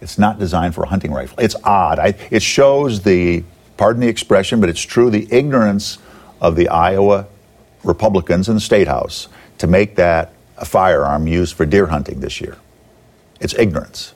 It's 0.00 0.18
not 0.18 0.38
designed 0.38 0.74
for 0.74 0.84
a 0.84 0.88
hunting 0.88 1.12
rifle. 1.12 1.38
It's 1.40 1.56
odd. 1.64 1.98
I, 1.98 2.14
it 2.30 2.42
shows 2.42 3.02
the 3.02 3.44
pardon 3.76 4.00
the 4.00 4.08
expression, 4.08 4.58
but 4.58 4.70
it's 4.70 4.80
true 4.80 5.10
the 5.10 5.28
ignorance 5.30 5.98
of 6.40 6.56
the 6.56 6.68
Iowa 6.70 7.26
Republicans 7.84 8.48
in 8.48 8.54
the 8.54 8.60
State 8.60 8.88
House 8.88 9.28
to 9.58 9.66
make 9.66 9.96
that 9.96 10.32
a 10.56 10.64
firearm 10.64 11.26
used 11.26 11.54
for 11.56 11.64
deer 11.66 11.86
hunting 11.86 12.20
this 12.20 12.40
year. 12.40 12.56
It's 13.40 13.54
ignorance. 13.54 14.14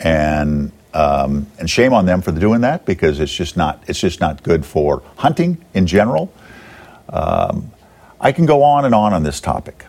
And, 0.00 0.72
um, 0.92 1.46
and 1.58 1.70
shame 1.70 1.94
on 1.94 2.06
them 2.06 2.20
for 2.22 2.32
doing 2.32 2.60
that 2.62 2.84
because 2.84 3.20
it's 3.20 3.34
just 3.34 3.56
not, 3.56 3.82
it's 3.86 4.00
just 4.00 4.20
not 4.20 4.42
good 4.42 4.64
for 4.64 5.02
hunting 5.16 5.64
in 5.74 5.86
general. 5.86 6.32
Um, 7.08 7.72
I 8.20 8.32
can 8.32 8.46
go 8.46 8.62
on 8.62 8.84
and 8.84 8.94
on 8.94 9.12
on 9.12 9.22
this 9.22 9.40
topic. 9.40 9.86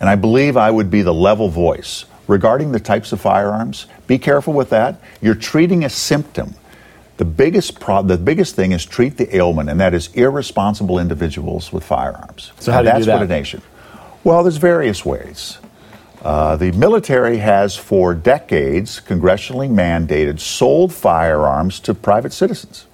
And 0.00 0.08
I 0.08 0.14
believe 0.14 0.56
I 0.56 0.70
would 0.70 0.90
be 0.90 1.02
the 1.02 1.14
level 1.14 1.48
voice 1.48 2.04
regarding 2.26 2.72
the 2.72 2.80
types 2.80 3.12
of 3.12 3.20
firearms. 3.20 3.86
Be 4.06 4.18
careful 4.18 4.52
with 4.52 4.70
that. 4.70 5.00
You're 5.20 5.34
treating 5.34 5.84
a 5.84 5.90
symptom 5.90 6.54
the 7.18 7.24
biggest 7.24 7.78
pro- 7.78 8.02
the 8.02 8.16
biggest 8.16 8.54
thing 8.54 8.72
is 8.72 8.86
treat 8.86 9.16
the 9.18 9.36
ailment, 9.36 9.68
and 9.68 9.78
that 9.80 9.92
is 9.92 10.08
irresponsible 10.14 10.98
individuals 10.98 11.72
with 11.72 11.84
firearms. 11.84 12.52
So 12.58 12.72
how 12.72 12.80
do 12.80 12.86
that's 12.86 13.00
you 13.00 13.04
do 13.04 13.10
that? 13.10 13.16
what 13.16 13.24
a 13.24 13.28
nation. 13.28 13.62
Well, 14.24 14.42
there's 14.42 14.56
various 14.56 15.04
ways. 15.04 15.58
Uh, 16.22 16.56
the 16.56 16.72
military 16.72 17.38
has, 17.38 17.76
for 17.76 18.14
decades, 18.14 19.00
congressionally 19.00 19.70
mandated, 19.70 20.40
sold 20.40 20.92
firearms 20.92 21.78
to 21.80 21.94
private 21.94 22.32
citizens. 22.32 22.86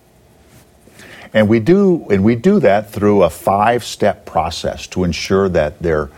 And 1.33 1.49
we 1.49 1.59
do, 1.59 2.07
and 2.11 2.23
we 2.23 2.37
do 2.37 2.61
that 2.61 2.90
through 2.90 3.23
a 3.23 3.31
five-step 3.31 4.26
process 4.26 4.87
to 4.88 5.04
ensure 5.04 5.49
that 5.49 5.81
they're 5.81 6.11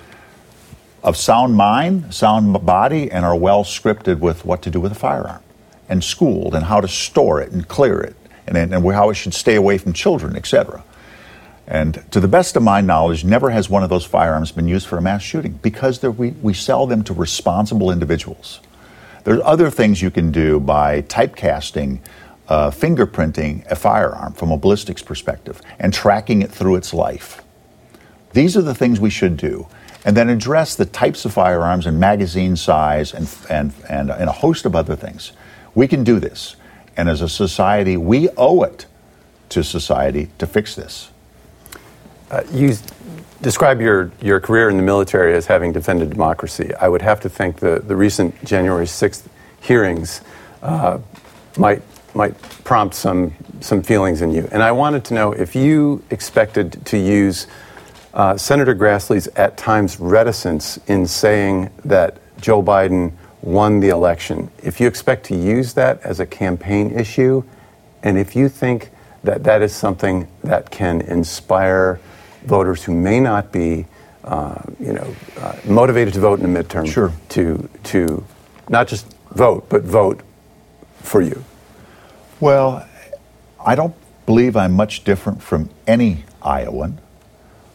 of 1.03 1.17
sound 1.17 1.55
mind, 1.55 2.13
sound 2.13 2.67
body, 2.67 3.11
and 3.11 3.25
are 3.25 3.37
well 3.37 3.63
scripted 3.63 4.19
with 4.19 4.45
what 4.45 4.61
to 4.63 4.71
do 4.71 4.81
with 4.81 4.91
a 4.91 4.97
firearm, 4.97 5.41
and 5.89 6.03
schooled, 6.03 6.55
and 6.55 6.65
how 6.65 6.81
to 6.81 6.89
store 6.89 7.41
it 7.41 7.53
and 7.53 7.67
clear 7.69 8.01
it, 8.01 8.17
and, 8.47 8.57
and 8.57 8.93
how 8.93 9.11
it 9.11 9.15
should 9.15 9.35
stay 9.35 9.55
away 9.55 9.79
from 9.79 9.93
children, 9.93 10.37
etc. 10.37 10.83
And 11.67 12.05
to 12.13 12.21
the 12.21 12.29
best 12.29 12.57
of 12.57 12.63
my 12.63 12.81
knowledge, 12.81 13.25
never 13.25 13.51
has 13.51 13.69
one 13.69 13.83
of 13.83 13.91
those 13.91 14.05
firearms 14.05 14.53
been 14.53 14.69
used 14.69 14.87
for 14.87 14.99
a 14.99 15.03
mass 15.03 15.23
shooting 15.23 15.59
because 15.63 16.03
we, 16.03 16.31
we 16.31 16.55
sell 16.55 16.87
them 16.87 17.03
to 17.05 17.15
responsible 17.15 17.91
individuals. 17.91 18.61
There's 19.25 19.41
other 19.43 19.71
things 19.71 20.01
you 20.01 20.13
can 20.13 20.31
do 20.31 20.61
by 20.61 21.03
typecasting, 21.03 21.99
uh, 22.47 22.71
fingerprinting 22.71 23.67
a 23.67 23.75
firearm 23.75 24.35
from 24.35 24.53
a 24.53 24.57
ballistics 24.57 25.03
perspective 25.03 25.61
and 25.81 25.93
tracking 25.93 26.43
it 26.43 26.53
through 26.53 26.77
its 26.77 26.95
life. 26.95 27.43
These 28.33 28.57
are 28.57 28.63
the 28.63 28.75
things 28.75 29.01
we 29.01 29.11
should 29.11 29.37
do. 29.37 29.67
And 30.05 30.17
then 30.17 30.29
address 30.29 30.77
the 30.77 30.87
types 30.87 31.25
of 31.25 31.33
firearms 31.33 31.87
and 31.87 31.99
magazine 31.99 32.55
size 32.55 33.13
and, 33.13 33.29
and, 33.51 33.73
and, 33.89 34.11
and 34.11 34.29
a 34.29 34.33
host 34.33 34.65
of 34.65 34.77
other 34.77 34.95
things. 34.95 35.33
We 35.77 35.87
can 35.87 36.03
do 36.03 36.19
this. 36.19 36.57
And 36.97 37.09
as 37.09 37.21
a 37.21 37.29
society, 37.29 37.97
we 37.97 38.31
owe 38.31 38.63
it 38.63 38.87
to 39.51 39.63
society 39.63 40.31
to 40.39 40.47
fix 40.47 40.75
this. 40.75 41.11
Uh, 42.31 42.43
you 42.51 42.75
describe 43.43 43.81
your, 43.81 44.11
your 44.21 44.41
career 44.41 44.71
in 44.71 44.79
the 44.79 44.83
military 44.83 45.35
as 45.35 45.47
having 45.47 45.73
defended 45.73 46.11
democracy. 46.11 46.75
I 46.81 46.89
would 46.89 47.03
have 47.03 47.21
to 47.21 47.29
think 47.29 47.57
the, 47.61 47.81
the 47.87 47.95
recent 47.95 48.43
January 48.43 48.87
6th 48.87 49.25
hearings 49.61 50.23
uh, 50.63 50.99
might, 51.59 51.83
might 52.15 52.41
prompt 52.65 52.95
some, 52.95 53.35
some 53.61 53.83
feelings 53.83 54.23
in 54.23 54.33
you. 54.33 54.49
And 54.53 54.63
I 54.63 54.73
wanted 54.73 55.05
to 55.05 55.15
know 55.15 55.33
if 55.33 55.55
you 55.55 56.03
expected 56.11 56.85
to 56.87 56.99
use 56.99 57.47
uh, 58.15 58.39
Senator 58.39 58.75
Grassley's 58.75 59.29
at 59.37 59.59
times 59.59 60.01
reticence 60.01 60.79
in 60.87 61.07
saying 61.07 61.71
that 61.85 62.17
Joe 62.41 62.63
Biden 62.63 63.13
won 63.47 63.79
the 63.79 63.91
election, 63.91 64.51
if 64.65 64.81
you 64.81 64.89
expect 64.89 65.25
to 65.25 65.37
use 65.37 65.75
that 65.75 66.03
as 66.03 66.19
a 66.19 66.27
campaign 66.27 66.91
issue, 66.91 67.45
and 68.03 68.19
if 68.19 68.35
you 68.35 68.49
think 68.49 68.91
that 69.23 69.45
that 69.45 69.63
is 69.63 69.73
something 69.73 70.27
that 70.43 70.69
can 70.71 71.01
inspire 71.01 72.01
voters 72.45 72.83
who 72.83 72.93
may 72.93 73.21
not 73.21 73.53
be, 73.53 73.87
uh, 74.25 74.61
you 74.81 74.93
know, 74.93 75.15
uh, 75.39 75.55
motivated 75.65 76.13
to 76.13 76.19
vote 76.19 76.41
in 76.41 76.53
the 76.53 76.63
midterm 76.63 76.93
sure. 76.93 77.13
to 77.29 77.69
to 77.85 78.25
not 78.69 78.89
just 78.89 79.07
vote, 79.31 79.69
but 79.69 79.83
vote 79.85 80.23
for 80.99 81.23
you? 81.23 81.45
Well, 82.41 82.85
I 83.65 83.77
don't 83.77 83.95
believe 84.27 84.57
I'm 84.57 84.73
much 84.73 85.05
different 85.05 85.41
from 85.41 85.71
any 85.87 86.25
Iowan 86.43 87.01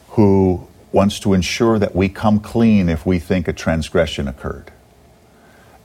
who 0.10 0.68
wants 0.92 1.22
to 1.22 1.34
ensure 1.34 1.80
that 1.80 1.96
we 1.96 2.10
come 2.10 2.42
clean 2.42 2.90
if 2.90 3.06
we 3.06 3.20
think 3.20 3.48
a 3.48 3.54
transgression 3.54 4.28
occurred. 4.28 4.70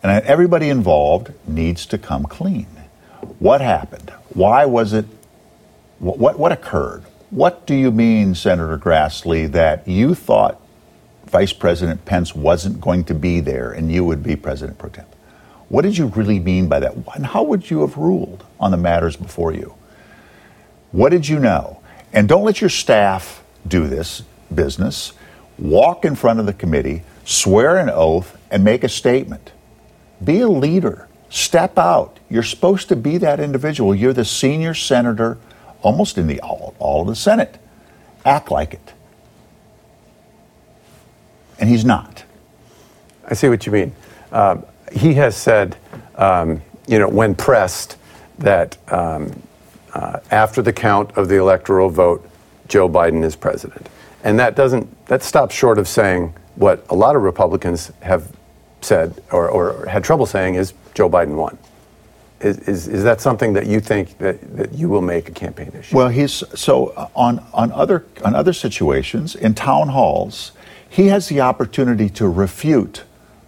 And 0.07 0.25
everybody 0.25 0.69
involved 0.69 1.33
needs 1.49 1.85
to 1.87 1.99
come 1.99 2.27
clean. 2.27 2.69
What 3.41 3.61
happened? 3.61 4.13
Why 4.35 4.65
was 4.65 4.93
it? 4.93 5.05
What, 5.99 6.17
what, 6.17 6.39
what 6.39 6.53
occurred? 6.53 7.03
What 7.31 7.67
do 7.67 7.75
you 7.75 7.91
mean, 7.91 8.37
Senator 8.37 8.79
Grassley, 8.79 9.51
that 9.51 9.89
you 9.89 10.15
thought 10.15 10.61
Vice 11.25 11.53
President 11.53 12.05
Pence 12.05 12.37
wasn't 12.37 12.81
going 12.81 13.03
to 13.07 13.15
be 13.15 13.41
there 13.41 13.73
and 13.73 13.91
you 13.91 14.05
would 14.05 14.23
be 14.23 14.37
President 14.37 14.79
pro 14.79 14.91
tem? 14.91 15.07
What 15.69 15.83
did 15.83 15.99
you 15.99 16.07
really 16.07 16.39
mean 16.39 16.69
by 16.69 16.79
that? 16.79 16.95
And 17.17 17.27
how 17.27 17.43
would 17.43 17.69
you 17.69 17.81
have 17.81 17.97
ruled 17.97 18.45
on 18.61 18.71
the 18.71 18.77
matters 18.77 19.17
before 19.17 19.53
you? 19.53 19.75
What 20.93 21.09
did 21.09 21.27
you 21.27 21.41
know? 21.41 21.81
And 22.13 22.29
don't 22.29 22.45
let 22.45 22.61
your 22.61 22.71
staff 22.71 23.43
do 23.67 23.89
this 23.89 24.23
business. 24.55 25.15
Walk 25.59 26.05
in 26.05 26.15
front 26.15 26.39
of 26.39 26.47
the 26.47 26.53
committee, 26.53 27.03
swear 27.25 27.77
an 27.77 27.91
oath, 27.91 28.39
and 28.53 28.63
make 28.63 28.85
a 28.85 28.89
statement. 28.89 29.51
Be 30.25 30.41
a 30.41 30.49
leader. 30.49 31.09
Step 31.29 31.79
out. 31.79 32.19
You're 32.31 32.43
supposed 32.43 32.89
to 32.89 32.97
be 32.97 33.19
that 33.19 33.41
individual. 33.41 33.95
You're 33.95 34.13
the 34.13 34.25
senior 34.25 34.75
senator 34.75 35.39
almost 35.83 36.19
in 36.19 36.27
the 36.27 36.41
all, 36.41 36.75
all 36.79 37.03
of 37.03 37.09
the 37.09 37.17
Senate, 37.17 37.59
act 38.25 38.51
like 38.51 38.75
it. 38.75 38.93
And 41.59 41.69
he's 41.69 41.85
not. 41.85 42.25
I 43.29 43.35
see 43.35 43.49
what 43.49 43.67
you 43.67 43.73
mean. 43.73 43.93
Uh, 44.33 44.59
he 44.93 45.15
has 45.15 45.37
said, 45.37 45.77
um, 46.17 46.63
you 46.87 46.99
know, 46.99 47.09
when 47.09 47.35
pressed, 47.35 47.97
that 48.39 48.77
um, 48.93 49.43
uh, 49.95 50.21
after 50.31 50.61
the 50.61 50.73
count 50.73 51.17
of 51.17 51.29
the 51.29 51.37
electoral 51.37 51.89
vote, 51.89 52.29
Joe 52.69 52.89
Biden 52.89 53.25
is 53.25 53.35
president. 53.37 53.89
And 54.25 54.39
that 54.39 54.57
doesn't, 54.57 55.07
that 55.07 55.23
stops 55.23 55.55
short 55.55 55.79
of 55.79 55.89
saying 55.89 56.35
what 56.57 56.85
a 56.91 56.95
lot 56.95 57.17
of 57.17 57.23
Republicans 57.23 57.93
have 58.01 58.31
said 58.87 59.23
or, 59.33 59.49
or 59.49 59.87
had 59.87 60.05
trouble 60.05 60.27
saying 60.27 60.55
is 60.55 60.73
Joe 60.95 61.11
Biden 61.11 61.35
won. 61.35 61.59
Is, 62.41 62.59
is, 62.69 62.89
is, 62.89 63.03
that 63.03 63.21
something 63.23 63.55
that 63.55 63.67
you 63.67 63.81
think 63.81 64.19
that, 64.19 64.57
that 64.57 64.75
you 64.75 64.91
will 64.91 65.01
make 65.01 65.29
a 65.29 65.33
campaign 65.33 65.73
issue? 65.79 65.97
Well, 65.97 66.11
he's 66.11 66.45
so 66.55 66.89
uh, 66.89 67.09
on 67.17 67.45
on 67.55 67.73
other 67.73 68.05
on 68.23 68.35
other 68.35 68.53
situations 68.53 69.35
in 69.35 69.55
town 69.55 69.89
halls, 69.89 70.53
he 70.89 71.07
has 71.07 71.29
the 71.29 71.41
opportunity 71.41 72.11
to 72.11 72.29
refute 72.29 73.05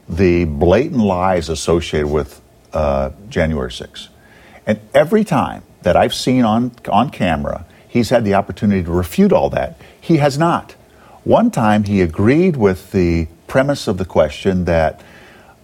the 0.09 0.47
blatant 0.47 1.03
lies 1.03 1.51
associated 1.51 2.09
with 2.09 2.41
uh, 2.73 3.11
January 3.29 3.71
6th. 3.71 4.09
And 4.67 4.81
every 4.95 5.23
time 5.23 5.65
that 5.83 5.95
I've 5.95 6.15
seen 6.15 6.45
on 6.45 6.73
on 6.89 7.11
camera, 7.11 7.67
he's 7.87 8.09
had 8.09 8.25
the 8.25 8.35
opportunity 8.35 8.83
to 8.85 8.91
refute 8.91 9.33
all 9.33 9.51
that. 9.51 9.79
He 10.01 10.17
has 10.17 10.39
not. 10.39 10.73
One 11.25 11.51
time, 11.51 11.85
he 11.85 12.01
agreed 12.01 12.57
with 12.57 12.91
the 12.93 13.29
premise 13.49 13.87
of 13.87 13.99
the 13.99 14.07
question 14.07 14.65
that 14.65 15.03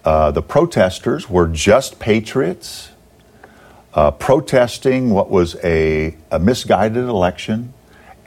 uh, 0.05 0.31
the 0.31 0.41
protesters 0.41 1.29
were 1.29 1.47
just 1.47 1.99
patriots 1.99 2.91
uh, 3.95 4.11
protesting 4.11 5.09
what 5.09 5.29
was 5.29 5.55
a, 5.63 6.15
a 6.29 6.37
misguided 6.37 7.05
election, 7.05 7.73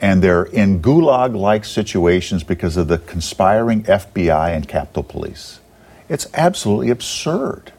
and 0.01 0.21
they're 0.23 0.45
in 0.45 0.81
gulag 0.81 1.35
like 1.35 1.63
situations 1.63 2.43
because 2.43 2.75
of 2.75 2.87
the 2.87 2.97
conspiring 2.97 3.83
FBI 3.83 4.49
and 4.49 4.67
Capitol 4.67 5.03
Police. 5.03 5.59
It's 6.09 6.27
absolutely 6.33 6.89
absurd. 6.89 7.71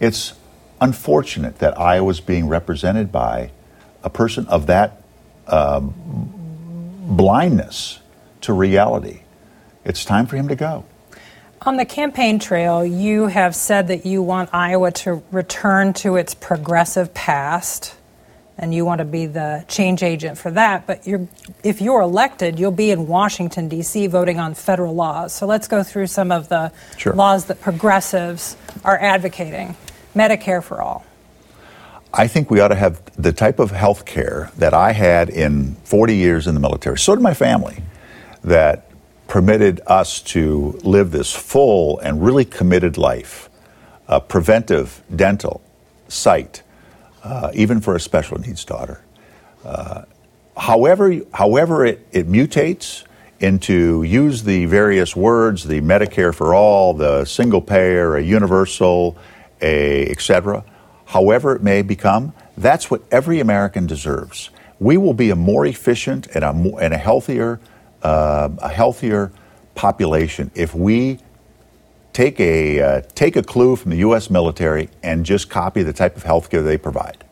It's 0.00 0.32
unfortunate 0.80 1.58
that 1.58 1.78
Iowa 1.78 2.10
is 2.10 2.20
being 2.20 2.48
represented 2.48 3.12
by 3.12 3.50
a 4.02 4.08
person 4.08 4.46
of 4.46 4.66
that 4.68 5.02
um, 5.46 5.92
blindness 7.06 8.00
to 8.40 8.54
reality. 8.54 9.20
It's 9.84 10.06
time 10.06 10.26
for 10.26 10.36
him 10.36 10.48
to 10.48 10.56
go. 10.56 10.86
On 11.62 11.76
the 11.76 11.84
campaign 11.84 12.38
trail, 12.38 12.86
you 12.86 13.26
have 13.26 13.54
said 13.54 13.88
that 13.88 14.06
you 14.06 14.22
want 14.22 14.48
Iowa 14.54 14.92
to 14.92 15.22
return 15.30 15.92
to 15.94 16.16
its 16.16 16.34
progressive 16.34 17.12
past, 17.12 17.94
and 18.56 18.74
you 18.74 18.86
want 18.86 19.00
to 19.00 19.04
be 19.04 19.26
the 19.26 19.66
change 19.68 20.02
agent 20.02 20.38
for 20.38 20.50
that. 20.52 20.86
But 20.86 21.06
you're, 21.06 21.28
if 21.62 21.82
you're 21.82 22.00
elected, 22.00 22.58
you'll 22.58 22.70
be 22.70 22.90
in 22.90 23.06
Washington, 23.06 23.68
D.C., 23.68 24.06
voting 24.06 24.40
on 24.40 24.54
federal 24.54 24.94
laws. 24.94 25.34
So 25.34 25.46
let's 25.46 25.68
go 25.68 25.82
through 25.82 26.06
some 26.06 26.32
of 26.32 26.48
the 26.48 26.72
sure. 26.96 27.12
laws 27.12 27.44
that 27.46 27.60
progressives 27.60 28.56
are 28.82 28.98
advocating 28.98 29.76
Medicare 30.16 30.62
for 30.62 30.80
all. 30.80 31.04
I 32.14 32.26
think 32.26 32.50
we 32.50 32.60
ought 32.60 32.68
to 32.68 32.74
have 32.74 33.02
the 33.16 33.34
type 33.34 33.58
of 33.58 33.70
health 33.70 34.06
care 34.06 34.50
that 34.56 34.72
I 34.72 34.92
had 34.92 35.28
in 35.28 35.74
40 35.84 36.16
years 36.16 36.46
in 36.46 36.54
the 36.54 36.60
military. 36.60 36.96
So 36.96 37.14
did 37.14 37.22
my 37.22 37.34
family. 37.34 37.82
That 38.42 38.89
permitted 39.30 39.80
us 39.86 40.20
to 40.20 40.76
live 40.82 41.12
this 41.12 41.32
full 41.32 42.00
and 42.00 42.20
really 42.20 42.44
committed 42.44 42.98
life, 42.98 43.48
uh, 44.08 44.18
preventive, 44.18 45.04
dental, 45.14 45.62
sight, 46.08 46.64
uh, 47.22 47.48
even 47.54 47.80
for 47.80 47.94
a 47.94 48.00
special 48.00 48.38
needs 48.40 48.64
daughter. 48.64 49.00
Uh, 49.64 50.02
however, 50.56 51.16
however 51.32 51.86
it, 51.86 52.04
it 52.10 52.28
mutates 52.28 53.04
into 53.38 54.02
use 54.02 54.42
the 54.42 54.66
various 54.66 55.14
words, 55.14 55.62
the 55.64 55.80
Medicare 55.80 56.34
for 56.34 56.52
all, 56.52 56.92
the 56.92 57.24
single 57.24 57.62
payer, 57.62 58.16
a 58.16 58.20
universal, 58.20 59.16
a 59.62 60.08
etc. 60.08 60.64
However 61.06 61.54
it 61.54 61.62
may 61.62 61.82
become, 61.82 62.32
that's 62.56 62.90
what 62.90 63.02
every 63.12 63.38
American 63.38 63.86
deserves. 63.86 64.50
We 64.80 64.96
will 64.96 65.14
be 65.14 65.30
a 65.30 65.36
more 65.36 65.66
efficient 65.66 66.26
and 66.34 66.42
a, 66.42 66.52
more, 66.52 66.82
and 66.82 66.92
a 66.92 66.98
healthier 66.98 67.60
uh, 68.02 68.48
a 68.58 68.68
healthier 68.68 69.32
population 69.74 70.50
if 70.54 70.74
we 70.74 71.18
take 72.12 72.40
a 72.40 72.80
uh, 72.80 73.02
take 73.14 73.36
a 73.36 73.42
clue 73.42 73.76
from 73.76 73.90
the 73.92 73.98
U.S. 73.98 74.30
military 74.30 74.88
and 75.02 75.24
just 75.24 75.48
copy 75.48 75.82
the 75.82 75.92
type 75.92 76.16
of 76.16 76.22
health 76.22 76.50
care 76.50 76.62
they 76.62 76.76
provide. 76.78 77.24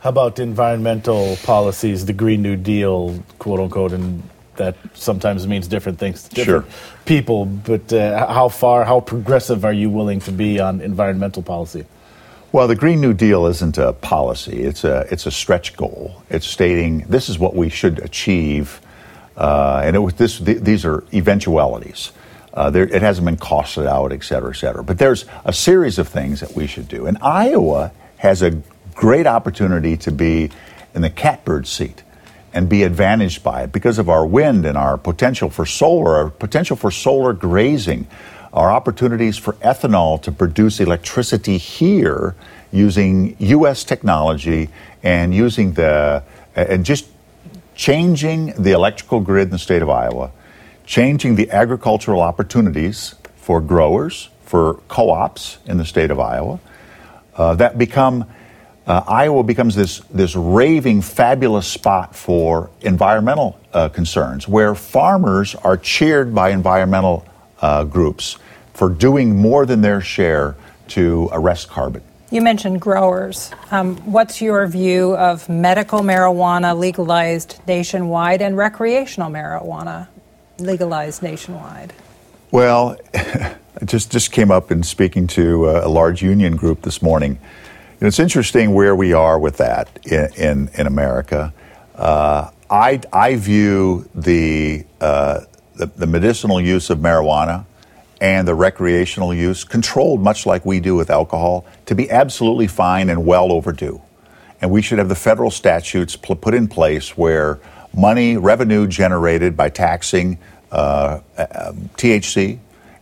How 0.00 0.10
about 0.10 0.38
environmental 0.38 1.36
policies, 1.42 2.06
the 2.06 2.12
Green 2.14 2.40
New 2.42 2.56
Deal, 2.56 3.22
quote 3.38 3.60
unquote, 3.60 3.92
and 3.92 4.22
that 4.56 4.76
sometimes 4.94 5.46
means 5.46 5.68
different 5.68 5.98
things 5.98 6.22
to 6.24 6.34
different 6.34 6.66
Sure. 6.66 6.74
people. 7.04 7.46
But 7.46 7.92
uh, 7.92 8.26
how 8.32 8.48
far, 8.48 8.84
how 8.84 9.00
progressive 9.00 9.64
are 9.64 9.72
you 9.72 9.90
willing 9.90 10.20
to 10.20 10.32
be 10.32 10.60
on 10.60 10.80
environmental 10.80 11.42
policy? 11.42 11.86
Well, 12.52 12.66
the 12.66 12.74
Green 12.74 13.00
New 13.00 13.14
Deal 13.14 13.46
isn't 13.46 13.78
a 13.78 13.92
policy; 13.92 14.62
it's 14.62 14.84
a 14.84 15.06
it's 15.10 15.26
a 15.26 15.30
stretch 15.30 15.76
goal. 15.76 16.22
It's 16.30 16.46
stating 16.46 17.04
this 17.08 17.28
is 17.28 17.38
what 17.38 17.54
we 17.54 17.68
should 17.68 18.00
achieve, 18.00 18.80
uh, 19.40 19.80
and 19.82 19.96
it 19.96 20.00
was 20.00 20.14
this. 20.14 20.38
Th- 20.38 20.58
these 20.58 20.84
are 20.84 21.02
eventualities. 21.14 22.12
Uh, 22.52 22.68
there, 22.68 22.84
it 22.84 23.00
hasn't 23.00 23.24
been 23.24 23.38
costed 23.38 23.86
out, 23.86 24.12
et 24.12 24.22
cetera, 24.22 24.50
et 24.50 24.56
cetera. 24.56 24.84
But 24.84 24.98
there's 24.98 25.24
a 25.44 25.52
series 25.52 25.98
of 25.98 26.08
things 26.08 26.40
that 26.40 26.54
we 26.54 26.66
should 26.66 26.88
do, 26.88 27.06
and 27.06 27.16
Iowa 27.22 27.92
has 28.18 28.42
a 28.42 28.60
great 28.94 29.26
opportunity 29.26 29.96
to 29.96 30.12
be 30.12 30.50
in 30.94 31.00
the 31.00 31.08
catbird 31.08 31.66
seat 31.66 32.02
and 32.52 32.68
be 32.68 32.82
advantaged 32.82 33.42
by 33.42 33.62
it 33.62 33.72
because 33.72 33.98
of 33.98 34.10
our 34.10 34.26
wind 34.26 34.66
and 34.66 34.76
our 34.76 34.98
potential 34.98 35.48
for 35.48 35.64
solar, 35.64 36.16
our 36.16 36.30
potential 36.30 36.76
for 36.76 36.90
solar 36.90 37.32
grazing, 37.32 38.06
our 38.52 38.70
opportunities 38.70 39.38
for 39.38 39.54
ethanol 39.54 40.20
to 40.20 40.32
produce 40.32 40.80
electricity 40.80 41.56
here 41.56 42.34
using 42.72 43.36
U.S. 43.38 43.84
technology 43.84 44.68
and 45.02 45.34
using 45.34 45.72
the 45.72 46.22
and 46.54 46.84
just 46.84 47.06
changing 47.80 48.52
the 48.62 48.72
electrical 48.72 49.20
grid 49.20 49.44
in 49.44 49.52
the 49.52 49.58
state 49.58 49.80
of 49.80 49.88
Iowa, 49.88 50.32
changing 50.84 51.36
the 51.36 51.50
agricultural 51.50 52.20
opportunities 52.20 53.14
for 53.36 53.58
growers, 53.62 54.28
for 54.44 54.74
co-ops 54.88 55.56
in 55.64 55.78
the 55.78 55.86
state 55.86 56.10
of 56.10 56.20
Iowa, 56.20 56.60
uh, 57.36 57.54
that 57.54 57.78
become 57.78 58.26
uh, 58.86 59.02
Iowa 59.08 59.42
becomes 59.44 59.74
this 59.76 60.00
this 60.10 60.36
raving 60.36 61.00
fabulous 61.00 61.66
spot 61.66 62.14
for 62.14 62.68
environmental 62.82 63.58
uh, 63.72 63.88
concerns, 63.88 64.46
where 64.46 64.74
farmers 64.74 65.54
are 65.54 65.78
cheered 65.78 66.34
by 66.34 66.50
environmental 66.50 67.26
uh, 67.62 67.84
groups 67.84 68.36
for 68.74 68.90
doing 68.90 69.40
more 69.40 69.64
than 69.64 69.80
their 69.80 70.02
share 70.02 70.54
to 70.88 71.30
arrest 71.32 71.70
carbon. 71.70 72.02
You 72.32 72.42
mentioned 72.42 72.80
growers. 72.80 73.50
Um, 73.72 73.96
what's 74.12 74.40
your 74.40 74.64
view 74.68 75.16
of 75.16 75.48
medical 75.48 75.98
marijuana 75.98 76.78
legalized 76.78 77.60
nationwide 77.66 78.40
and 78.40 78.56
recreational 78.56 79.32
marijuana 79.32 80.06
legalized 80.56 81.24
nationwide? 81.24 81.92
Well, 82.52 82.96
just 83.84 84.12
just 84.12 84.30
came 84.30 84.52
up 84.52 84.70
in 84.70 84.84
speaking 84.84 85.26
to 85.28 85.66
uh, 85.70 85.82
a 85.84 85.88
large 85.88 86.22
union 86.22 86.54
group 86.54 86.82
this 86.82 87.02
morning. 87.02 87.40
And 87.98 88.06
it's 88.06 88.20
interesting 88.20 88.74
where 88.74 88.94
we 88.94 89.12
are 89.12 89.36
with 89.36 89.56
that 89.56 89.88
in 90.06 90.32
in, 90.36 90.70
in 90.74 90.86
America. 90.86 91.52
Uh, 91.96 92.50
I 92.70 93.00
I 93.12 93.34
view 93.34 94.08
the, 94.14 94.84
uh, 95.00 95.40
the 95.74 95.86
the 95.86 96.06
medicinal 96.06 96.60
use 96.60 96.90
of 96.90 96.98
marijuana 96.98 97.64
and 98.20 98.46
the 98.46 98.54
recreational 98.54 99.32
use, 99.32 99.64
controlled 99.64 100.20
much 100.20 100.44
like 100.44 100.64
we 100.66 100.80
do 100.80 100.94
with 100.94 101.10
alcohol, 101.10 101.64
to 101.86 101.94
be 101.94 102.10
absolutely 102.10 102.66
fine 102.66 103.08
and 103.08 103.24
well 103.24 103.50
overdue. 103.50 104.00
And 104.60 104.70
we 104.70 104.82
should 104.82 104.98
have 104.98 105.08
the 105.08 105.14
federal 105.14 105.50
statutes 105.50 106.16
pl- 106.16 106.36
put 106.36 106.52
in 106.52 106.68
place 106.68 107.16
where 107.16 107.60
money, 107.94 108.36
revenue 108.36 108.86
generated 108.86 109.56
by 109.56 109.70
taxing 109.70 110.38
uh, 110.70 111.20
uh, 111.36 111.72
THC 111.96 112.58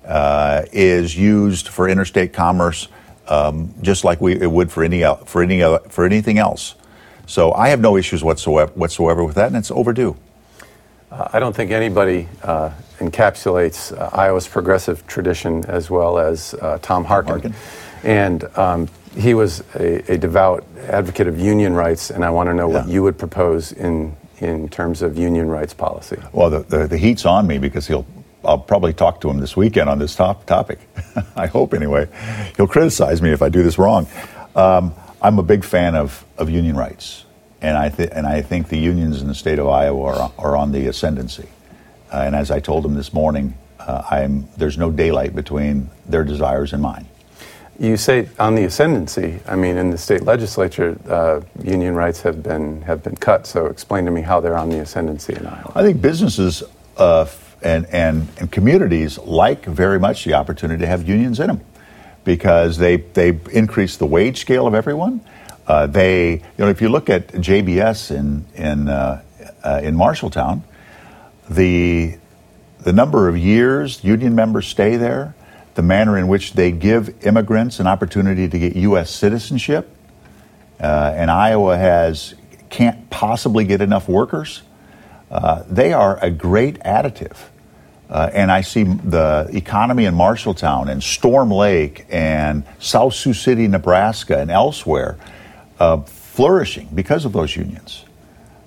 uh, 0.06 0.62
is 0.72 1.16
used 1.16 1.68
for 1.68 1.88
interstate 1.88 2.32
commerce, 2.32 2.88
um, 3.26 3.74
just 3.82 4.04
like 4.04 4.20
we 4.20 4.40
it 4.40 4.50
would 4.50 4.70
for 4.70 4.84
any 4.84 5.02
for 5.26 5.42
any 5.42 5.60
for 5.88 6.04
anything 6.04 6.38
else. 6.38 6.76
So 7.26 7.52
I 7.52 7.68
have 7.68 7.80
no 7.80 7.96
issues 7.96 8.24
whatsoever 8.24 8.72
whatsoever 8.74 9.22
with 9.24 9.34
that, 9.34 9.48
and 9.48 9.56
it's 9.56 9.70
overdue. 9.70 10.16
Uh, 11.10 11.28
I 11.32 11.38
don't 11.38 11.54
think 11.54 11.70
anybody 11.70 12.28
uh, 12.42 12.70
encapsulates 12.98 13.98
uh, 13.98 14.10
Iowa's 14.12 14.46
progressive 14.46 15.06
tradition 15.06 15.64
as 15.66 15.90
well 15.90 16.18
as 16.18 16.54
uh, 16.54 16.78
Tom 16.82 17.04
Harkin. 17.04 17.30
Harkin. 17.30 17.54
And 18.04 18.44
um, 18.58 18.88
he 19.16 19.34
was 19.34 19.62
a, 19.74 20.12
a 20.12 20.18
devout 20.18 20.64
advocate 20.88 21.26
of 21.26 21.38
union 21.38 21.74
rights, 21.74 22.10
and 22.10 22.24
I 22.24 22.30
want 22.30 22.48
to 22.48 22.54
know 22.54 22.68
what 22.68 22.88
you 22.88 23.02
would 23.02 23.18
propose 23.18 23.72
in, 23.72 24.16
in 24.38 24.68
terms 24.68 25.02
of 25.02 25.18
union 25.18 25.48
rights 25.48 25.74
policy. 25.74 26.18
Well, 26.32 26.50
the, 26.50 26.60
the, 26.60 26.86
the 26.86 26.98
heat's 26.98 27.26
on 27.26 27.46
me 27.46 27.58
because 27.58 27.86
he'll. 27.86 28.06
I'll 28.44 28.56
probably 28.56 28.92
talk 28.92 29.20
to 29.22 29.28
him 29.28 29.38
this 29.40 29.56
weekend 29.56 29.90
on 29.90 29.98
this 29.98 30.14
top 30.14 30.46
topic. 30.46 30.78
I 31.36 31.48
hope 31.48 31.74
anyway. 31.74 32.08
He'll 32.56 32.68
criticize 32.68 33.20
me 33.20 33.32
if 33.32 33.42
I 33.42 33.48
do 33.48 33.64
this 33.64 33.78
wrong. 33.78 34.06
Um, 34.54 34.94
I'm 35.20 35.40
a 35.40 35.42
big 35.42 35.64
fan 35.64 35.96
of, 35.96 36.24
of 36.38 36.48
union 36.48 36.76
rights, 36.76 37.24
and 37.60 37.76
I 37.76 37.88
th- 37.88 38.10
and 38.12 38.26
I 38.26 38.42
think 38.42 38.68
the 38.68 38.78
unions 38.78 39.20
in 39.20 39.28
the 39.28 39.34
state 39.34 39.58
of 39.58 39.68
Iowa 39.68 40.02
are, 40.02 40.32
are 40.38 40.56
on 40.56 40.72
the 40.72 40.86
ascendancy. 40.86 41.48
Uh, 42.12 42.22
and 42.26 42.34
as 42.34 42.50
I 42.50 42.60
told 42.60 42.84
them 42.84 42.94
this 42.94 43.12
morning, 43.12 43.54
uh, 43.80 44.02
I'm 44.10 44.48
there's 44.56 44.78
no 44.78 44.90
daylight 44.90 45.34
between 45.34 45.90
their 46.06 46.24
desires 46.24 46.72
and 46.72 46.82
mine. 46.82 47.06
You 47.78 47.96
say 47.96 48.28
on 48.38 48.54
the 48.54 48.64
ascendancy. 48.64 49.40
I 49.46 49.54
mean, 49.54 49.76
in 49.76 49.90
the 49.90 49.98
state 49.98 50.22
legislature, 50.22 50.98
uh, 51.08 51.40
union 51.62 51.94
rights 51.94 52.22
have 52.22 52.42
been 52.42 52.82
have 52.82 53.02
been 53.02 53.16
cut. 53.16 53.46
So, 53.46 53.66
explain 53.66 54.04
to 54.04 54.10
me 54.10 54.22
how 54.22 54.40
they're 54.40 54.58
on 54.58 54.70
the 54.70 54.80
ascendancy 54.80 55.34
in 55.34 55.46
Iowa. 55.46 55.72
I 55.74 55.82
think 55.82 56.00
businesses 56.02 56.64
uh, 56.96 57.26
and, 57.62 57.86
and, 57.86 58.28
and 58.38 58.50
communities 58.50 59.18
like 59.18 59.64
very 59.64 59.98
much 59.98 60.24
the 60.24 60.34
opportunity 60.34 60.80
to 60.80 60.86
have 60.86 61.08
unions 61.08 61.40
in 61.40 61.48
them 61.48 61.60
because 62.24 62.78
they, 62.78 62.96
they 62.96 63.38
increase 63.52 63.96
the 63.96 64.06
wage 64.06 64.40
scale 64.40 64.66
of 64.66 64.74
everyone. 64.74 65.20
Uh, 65.68 65.86
they, 65.86 66.32
you 66.32 66.40
know, 66.56 66.68
if 66.68 66.80
you 66.80 66.88
look 66.88 67.10
at 67.10 67.28
JBS 67.28 68.10
in, 68.10 68.46
in, 68.54 68.88
uh, 68.88 69.22
uh, 69.62 69.80
in 69.82 69.94
Marshalltown, 69.94 70.62
the, 71.50 72.16
the 72.80 72.92
number 72.92 73.28
of 73.28 73.36
years 73.36 74.02
union 74.02 74.34
members 74.34 74.66
stay 74.66 74.96
there, 74.96 75.34
the 75.74 75.82
manner 75.82 76.16
in 76.16 76.26
which 76.26 76.54
they 76.54 76.72
give 76.72 77.26
immigrants 77.26 77.80
an 77.80 77.86
opportunity 77.86 78.48
to 78.48 78.58
get 78.58 78.76
U.S. 78.76 79.10
citizenship, 79.10 79.94
uh, 80.80 81.12
and 81.14 81.30
Iowa 81.30 81.76
has 81.76 82.34
can't 82.70 83.08
possibly 83.10 83.64
get 83.64 83.82
enough 83.82 84.08
workers. 84.08 84.62
Uh, 85.30 85.64
they 85.68 85.92
are 85.92 86.18
a 86.22 86.30
great 86.30 86.78
additive. 86.80 87.36
Uh, 88.08 88.30
and 88.32 88.50
I 88.50 88.62
see 88.62 88.84
the 88.84 89.50
economy 89.52 90.06
in 90.06 90.14
Marshalltown 90.14 90.88
and 90.88 91.02
Storm 91.02 91.50
Lake 91.50 92.06
and 92.08 92.64
South 92.78 93.12
Sioux 93.14 93.34
City, 93.34 93.68
Nebraska, 93.68 94.38
and 94.38 94.50
elsewhere 94.50 95.18
uh, 95.78 96.02
flourishing 96.02 96.88
because 96.94 97.24
of 97.24 97.32
those 97.32 97.56
unions. 97.56 98.04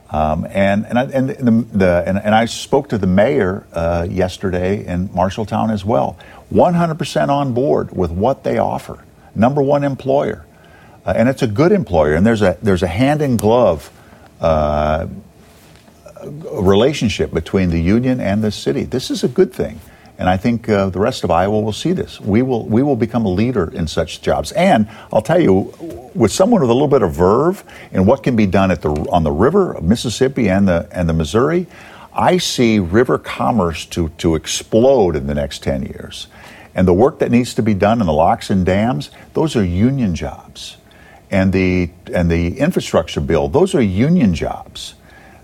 Um, 0.10 0.46
and 0.50 0.86
and, 0.86 1.00
I, 1.00 1.04
and, 1.06 1.30
the, 1.30 1.78
the, 1.78 2.04
and, 2.06 2.18
and 2.18 2.36
I 2.36 2.46
spoke 2.46 2.90
to 2.90 2.98
the 2.98 3.08
mayor 3.08 3.66
uh, 3.72 4.06
yesterday 4.10 4.86
in 4.86 5.08
Marshalltown 5.10 5.72
as 5.72 5.86
well. 5.86 6.18
100% 6.54 7.30
on 7.30 7.54
board 7.54 7.96
with 7.96 8.12
what 8.12 8.44
they 8.44 8.58
offer. 8.58 9.04
Number 9.36 9.62
one 9.62 9.86
employer. 9.86 10.46
Uh, 11.06 11.14
and 11.16 11.30
it's 11.30 11.42
a 11.42 11.48
good 11.48 11.72
employer. 11.72 12.16
And 12.16 12.26
there's 12.26 12.42
a, 12.42 12.58
there's 12.62 12.84
a 12.84 12.88
hand 12.88 13.22
in 13.22 13.38
glove 13.38 13.90
uh, 14.42 15.08
relationship 16.24 17.34
between 17.34 17.70
the 17.70 17.82
union 17.82 18.20
and 18.20 18.44
the 18.44 18.52
city. 18.52 18.84
This 18.84 19.10
is 19.10 19.24
a 19.24 19.28
good 19.28 19.54
thing. 19.54 19.80
And 20.22 20.30
I 20.30 20.38
think 20.38 20.70
uh, 20.70 20.92
the 20.92 21.00
rest 21.00 21.24
of 21.24 21.32
Iowa 21.32 21.62
will 21.62 21.74
see 21.74 21.94
this. 21.94 22.22
We 22.22 22.44
will, 22.44 22.68
we 22.68 22.84
will 22.84 22.96
become 22.96 23.26
a 23.26 23.30
leader 23.30 23.72
in 23.74 23.88
such 23.88 24.22
jobs. 24.22 24.52
And 24.52 24.88
I'll 25.12 25.24
tell 25.24 25.42
you, 25.42 25.74
with 26.14 26.32
someone 26.32 26.62
with 26.62 26.70
a 26.70 26.74
little 26.74 26.88
bit 26.88 27.02
of 27.02 27.12
verve 27.12 27.64
in 27.92 28.06
what 28.06 28.22
can 28.22 28.36
be 28.36 28.46
done 28.46 28.70
at 28.70 28.84
the, 28.84 28.92
on 29.10 29.24
the 29.24 29.32
river 29.32 29.74
of 29.74 29.84
Mississippi 29.84 30.48
and 30.48 30.68
the, 30.68 30.88
and 30.92 31.10
the 31.10 31.14
Missouri, 31.14 31.66
I 32.14 32.38
see 32.38 32.78
river 32.78 33.18
commerce 33.18 33.84
to, 33.88 34.10
to 34.20 34.36
explode 34.36 35.16
in 35.16 35.26
the 35.26 35.34
next 35.34 35.64
10 35.64 35.88
years. 35.88 36.28
And 36.76 36.88
the 36.88 36.94
work 36.94 37.18
that 37.18 37.32
needs 37.32 37.56
to 37.56 37.64
be 37.64 37.74
done 37.74 38.00
in 38.00 38.06
the 38.06 38.14
locks 38.14 38.52
and 38.52 38.64
dams, 38.64 39.10
those 39.34 39.56
are 39.56 39.66
union 39.66 40.14
jobs. 40.14 40.78
And 41.32 41.52
the, 41.52 41.90
and 42.14 42.30
the 42.30 42.60
infrastructure 42.60 43.22
bill, 43.22 43.48
those 43.48 43.74
are 43.74 43.82
union 43.82 44.36
jobs. 44.36 44.94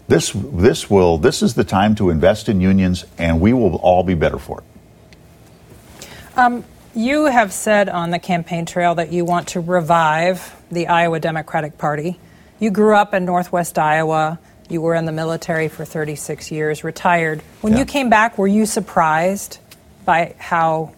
This, 0.07 0.31
this, 0.33 0.89
will, 0.89 1.17
this 1.17 1.43
is 1.43 1.55
the 1.55 1.63
time 1.65 1.95
to 1.95 2.09
invest 2.09 2.47
in 2.47 2.61
unions, 2.61 3.05
and 3.17 3.41
we 3.41 3.51
will 3.51 3.75
all 3.75 4.03
be 4.03 4.13
better 4.13 4.37
for 4.39 4.59
it. 4.61 6.07
Um, 6.37 6.63
you 6.95 7.25
have 7.25 7.51
said 7.51 7.89
on 7.89 8.11
the 8.11 8.19
campaign 8.19 8.65
trail 8.65 8.95
that 8.95 9.11
you 9.11 9.25
want 9.25 9.49
to 9.49 9.59
revive 9.59 10.55
the 10.71 10.87
Iowa 10.87 11.19
Democratic 11.19 11.77
Party. 11.77 12.19
You 12.59 12.71
grew 12.71 12.95
up 12.95 13.13
in 13.13 13.25
Northwest 13.25 13.77
Iowa. 13.77 14.39
You 14.69 14.81
were 14.81 14.95
in 14.95 15.05
the 15.05 15.11
military 15.11 15.67
for 15.67 15.83
36 15.85 16.51
years, 16.51 16.83
retired. 16.83 17.41
When 17.61 17.73
Yeah. 17.73 17.79
you 17.79 17.85
came 17.85 18.09
back, 18.09 18.37
were 18.37 18.47
you 18.47 18.65
surprised 18.65 19.59
by 20.05 20.35
how 20.37 20.91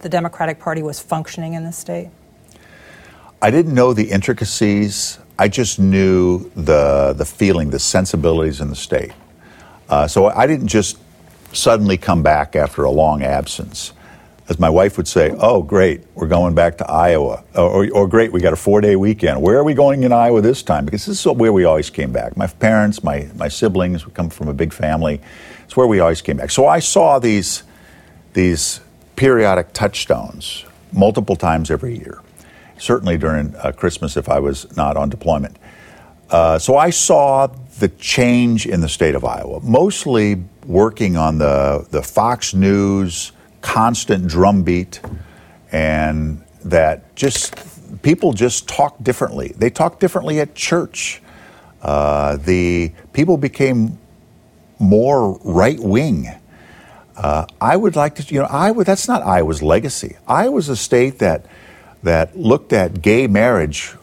the 0.00 0.08
Democratic 0.08 0.58
Party 0.58 0.82
was 0.82 1.00
functioning 1.00 1.54
in 1.54 1.64
the 1.64 1.72
state? 1.72 2.08
I 3.42 3.50
didn't 3.50 3.74
know 3.74 3.92
the 3.92 4.10
intricacies. 4.10 5.18
I 5.38 5.48
just 5.48 5.78
knew 5.78 6.50
the 6.54 7.14
the 7.16 7.24
feeling, 7.24 7.70
the 7.70 7.78
sensibilities 7.78 8.60
in 8.60 8.68
the 8.70 8.76
state. 8.76 9.12
Uh, 9.88 10.06
so 10.08 10.26
I 10.26 10.46
didn't 10.46 10.68
just 10.68 10.98
suddenly 11.52 11.96
come 11.96 12.22
back 12.22 12.56
after 12.56 12.84
a 12.84 12.90
long 12.90 13.22
absence. 13.22 13.92
as 14.48 14.58
my 14.58 14.68
wife 14.68 14.96
would 14.98 15.08
say, 15.08 15.34
oh, 15.38 15.62
great, 15.62 16.02
we're 16.14 16.26
going 16.26 16.54
back 16.54 16.76
to 16.78 16.90
Iowa. 16.90 17.42
Or, 17.54 17.84
or, 17.84 17.88
or 17.92 18.08
great, 18.08 18.30
we 18.32 18.40
got 18.40 18.52
a 18.52 18.56
four 18.56 18.80
day 18.80 18.96
weekend. 18.96 19.40
Where 19.40 19.56
are 19.58 19.64
we 19.64 19.74
going 19.74 20.02
in 20.02 20.12
Iowa 20.12 20.40
this 20.42 20.62
time? 20.62 20.84
Because 20.84 21.06
this 21.06 21.20
is 21.20 21.26
where 21.26 21.52
we 21.52 21.64
always 21.64 21.88
came 21.88 22.12
back. 22.12 22.36
My 22.36 22.46
parents, 22.46 23.02
my, 23.02 23.28
my 23.36 23.48
siblings, 23.48 24.06
we 24.06 24.12
come 24.12 24.28
from 24.28 24.48
a 24.48 24.54
big 24.54 24.72
family. 24.72 25.20
It's 25.64 25.76
where 25.76 25.86
we 25.86 26.00
always 26.00 26.20
came 26.20 26.36
back. 26.36 26.50
So 26.50 26.66
I 26.66 26.78
saw 26.80 27.18
these, 27.18 27.62
these 28.34 28.80
periodic 29.16 29.72
touchstones 29.72 30.66
multiple 30.92 31.36
times 31.36 31.70
every 31.70 31.96
year, 31.96 32.20
certainly 32.78 33.16
during 33.16 33.54
uh, 33.56 33.72
Christmas 33.72 34.16
if 34.16 34.28
I 34.28 34.38
was 34.38 34.76
not 34.76 34.96
on 34.96 35.08
deployment. 35.08 35.56
Uh, 36.30 36.58
so 36.58 36.76
I 36.76 36.90
saw 36.90 37.46
the 37.78 37.88
change 37.88 38.66
in 38.66 38.80
the 38.80 38.88
state 38.88 39.14
of 39.14 39.24
Iowa, 39.24 39.60
mostly 39.60 40.42
working 40.66 41.16
on 41.16 41.38
the, 41.38 41.86
the 41.90 42.02
Fox 42.02 42.54
News 42.54 43.32
constant 43.60 44.26
drumbeat, 44.26 45.00
and 45.72 46.42
that 46.64 47.14
just 47.16 47.56
people 48.02 48.32
just 48.32 48.68
talk 48.68 49.02
differently. 49.02 49.52
They 49.56 49.70
talk 49.70 50.00
differently 50.00 50.40
at 50.40 50.54
church. 50.54 51.20
Uh, 51.82 52.36
the 52.36 52.92
people 53.12 53.36
became 53.36 53.98
more 54.78 55.38
right 55.44 55.78
wing. 55.78 56.28
Uh, 57.16 57.46
I 57.60 57.76
would 57.76 57.96
like 57.96 58.16
to, 58.16 58.34
you 58.34 58.40
know, 58.40 58.46
Iowa. 58.46 58.84
That's 58.84 59.06
not 59.06 59.22
Iowa's 59.22 59.62
legacy. 59.62 60.16
Iowa's 60.26 60.68
a 60.68 60.76
state 60.76 61.18
that 61.20 61.46
that 62.04 62.38
looked 62.38 62.72
at 62.72 63.02
gay 63.02 63.26
marriage 63.26 63.94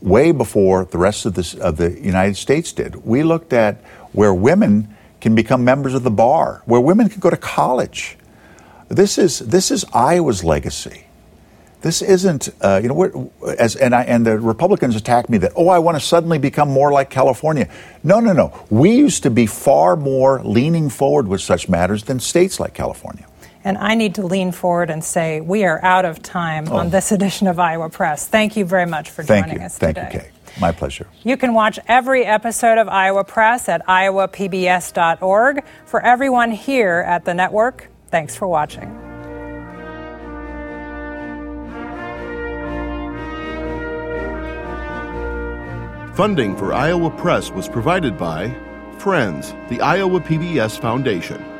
way 0.00 0.30
before 0.30 0.84
the 0.84 0.98
rest 0.98 1.26
of, 1.26 1.34
this, 1.34 1.54
of 1.54 1.78
the 1.78 1.90
United 2.00 2.36
States 2.36 2.72
did. 2.72 2.94
We 3.04 3.22
looked 3.22 3.52
at 3.52 3.82
where 4.12 4.32
women 4.32 4.94
can 5.20 5.34
become 5.34 5.64
members 5.64 5.94
of 5.94 6.04
the 6.04 6.10
bar, 6.10 6.62
where 6.66 6.80
women 6.80 7.08
can 7.08 7.18
go 7.18 7.30
to 7.30 7.36
college. 7.36 8.16
This 8.88 9.18
is, 9.18 9.40
this 9.40 9.70
is 9.70 9.84
Iowa's 9.92 10.44
legacy. 10.44 11.06
This 11.80 12.02
isn't, 12.02 12.48
uh, 12.60 12.80
you 12.82 12.88
know, 12.88 13.32
as 13.58 13.76
and 13.76 13.94
I 13.94 14.02
and 14.04 14.26
the 14.26 14.38
Republicans 14.38 14.96
attack 14.96 15.28
me 15.28 15.38
that 15.38 15.52
oh 15.54 15.68
I 15.68 15.78
want 15.78 15.96
to 15.96 16.04
suddenly 16.04 16.38
become 16.38 16.68
more 16.68 16.90
like 16.90 17.10
California. 17.10 17.68
No, 18.02 18.18
no, 18.18 18.32
no. 18.32 18.66
We 18.70 18.96
used 18.96 19.22
to 19.22 19.30
be 19.30 19.46
far 19.46 19.94
more 19.94 20.42
leaning 20.42 20.88
forward 20.88 21.28
with 21.28 21.42
such 21.42 21.68
matters 21.68 22.04
than 22.04 22.18
states 22.18 22.58
like 22.58 22.74
California. 22.74 23.26
And 23.66 23.76
I 23.78 23.96
need 23.96 24.14
to 24.14 24.24
lean 24.24 24.52
forward 24.52 24.90
and 24.90 25.02
say 25.02 25.40
we 25.40 25.64
are 25.64 25.84
out 25.84 26.04
of 26.04 26.22
time 26.22 26.68
oh. 26.70 26.76
on 26.76 26.90
this 26.90 27.10
edition 27.10 27.48
of 27.48 27.58
Iowa 27.58 27.90
Press. 27.90 28.28
Thank 28.28 28.56
you 28.56 28.64
very 28.64 28.86
much 28.86 29.10
for 29.10 29.24
Thank 29.24 29.46
joining 29.46 29.60
you. 29.60 29.66
us 29.66 29.76
Thank 29.76 29.96
today. 29.96 30.10
you, 30.12 30.20
Kay. 30.20 30.30
My 30.60 30.70
pleasure. 30.70 31.08
You 31.24 31.36
can 31.36 31.52
watch 31.52 31.80
every 31.88 32.24
episode 32.24 32.78
of 32.78 32.86
Iowa 32.88 33.24
Press 33.24 33.68
at 33.68 33.84
iowapbs.org. 33.88 35.64
For 35.84 36.00
everyone 36.00 36.52
here 36.52 37.04
at 37.08 37.24
the 37.24 37.34
network, 37.34 37.88
thanks 38.06 38.36
for 38.36 38.46
watching. 38.46 38.88
Funding 46.14 46.56
for 46.56 46.72
Iowa 46.72 47.10
Press 47.10 47.50
was 47.50 47.68
provided 47.68 48.16
by 48.16 48.54
Friends, 48.98 49.56
the 49.68 49.80
Iowa 49.80 50.20
PBS 50.20 50.80
Foundation 50.80 51.55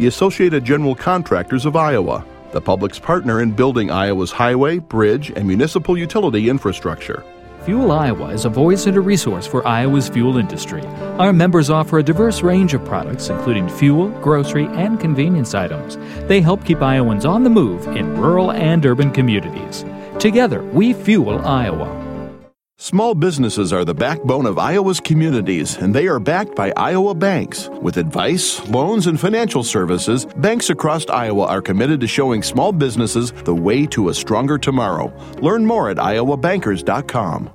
the 0.00 0.06
Associated 0.06 0.64
General 0.64 0.94
Contractors 0.94 1.66
of 1.66 1.76
Iowa, 1.76 2.24
the 2.52 2.60
public's 2.60 2.98
partner 2.98 3.42
in 3.42 3.50
building 3.50 3.90
Iowa's 3.90 4.30
highway, 4.30 4.78
bridge, 4.78 5.30
and 5.36 5.46
municipal 5.46 5.98
utility 5.98 6.48
infrastructure. 6.48 7.22
Fuel 7.66 7.92
Iowa 7.92 8.28
is 8.28 8.46
a 8.46 8.48
voice 8.48 8.86
and 8.86 8.96
a 8.96 9.00
resource 9.02 9.46
for 9.46 9.68
Iowa's 9.68 10.08
fuel 10.08 10.38
industry. 10.38 10.80
Our 11.18 11.34
members 11.34 11.68
offer 11.68 11.98
a 11.98 12.02
diverse 12.02 12.40
range 12.40 12.72
of 12.72 12.82
products, 12.86 13.28
including 13.28 13.68
fuel, 13.68 14.08
grocery, 14.22 14.64
and 14.68 14.98
convenience 14.98 15.54
items. 15.54 15.98
They 16.28 16.40
help 16.40 16.64
keep 16.64 16.80
Iowans 16.80 17.26
on 17.26 17.44
the 17.44 17.50
move 17.50 17.86
in 17.88 18.16
rural 18.16 18.52
and 18.52 18.86
urban 18.86 19.10
communities. 19.10 19.84
Together, 20.18 20.62
we 20.62 20.94
fuel 20.94 21.46
Iowa. 21.46 22.09
Small 22.82 23.14
businesses 23.14 23.74
are 23.74 23.84
the 23.84 23.92
backbone 23.92 24.46
of 24.46 24.58
Iowa's 24.58 25.00
communities, 25.00 25.76
and 25.76 25.94
they 25.94 26.06
are 26.08 26.18
backed 26.18 26.56
by 26.56 26.72
Iowa 26.78 27.14
banks. 27.14 27.68
With 27.82 27.98
advice, 27.98 28.66
loans, 28.70 29.06
and 29.06 29.20
financial 29.20 29.62
services, 29.62 30.24
banks 30.24 30.70
across 30.70 31.06
Iowa 31.10 31.44
are 31.44 31.60
committed 31.60 32.00
to 32.00 32.06
showing 32.06 32.42
small 32.42 32.72
businesses 32.72 33.32
the 33.32 33.54
way 33.54 33.84
to 33.88 34.08
a 34.08 34.14
stronger 34.14 34.56
tomorrow. 34.56 35.12
Learn 35.42 35.66
more 35.66 35.90
at 35.90 35.98
iowabankers.com. 35.98 37.50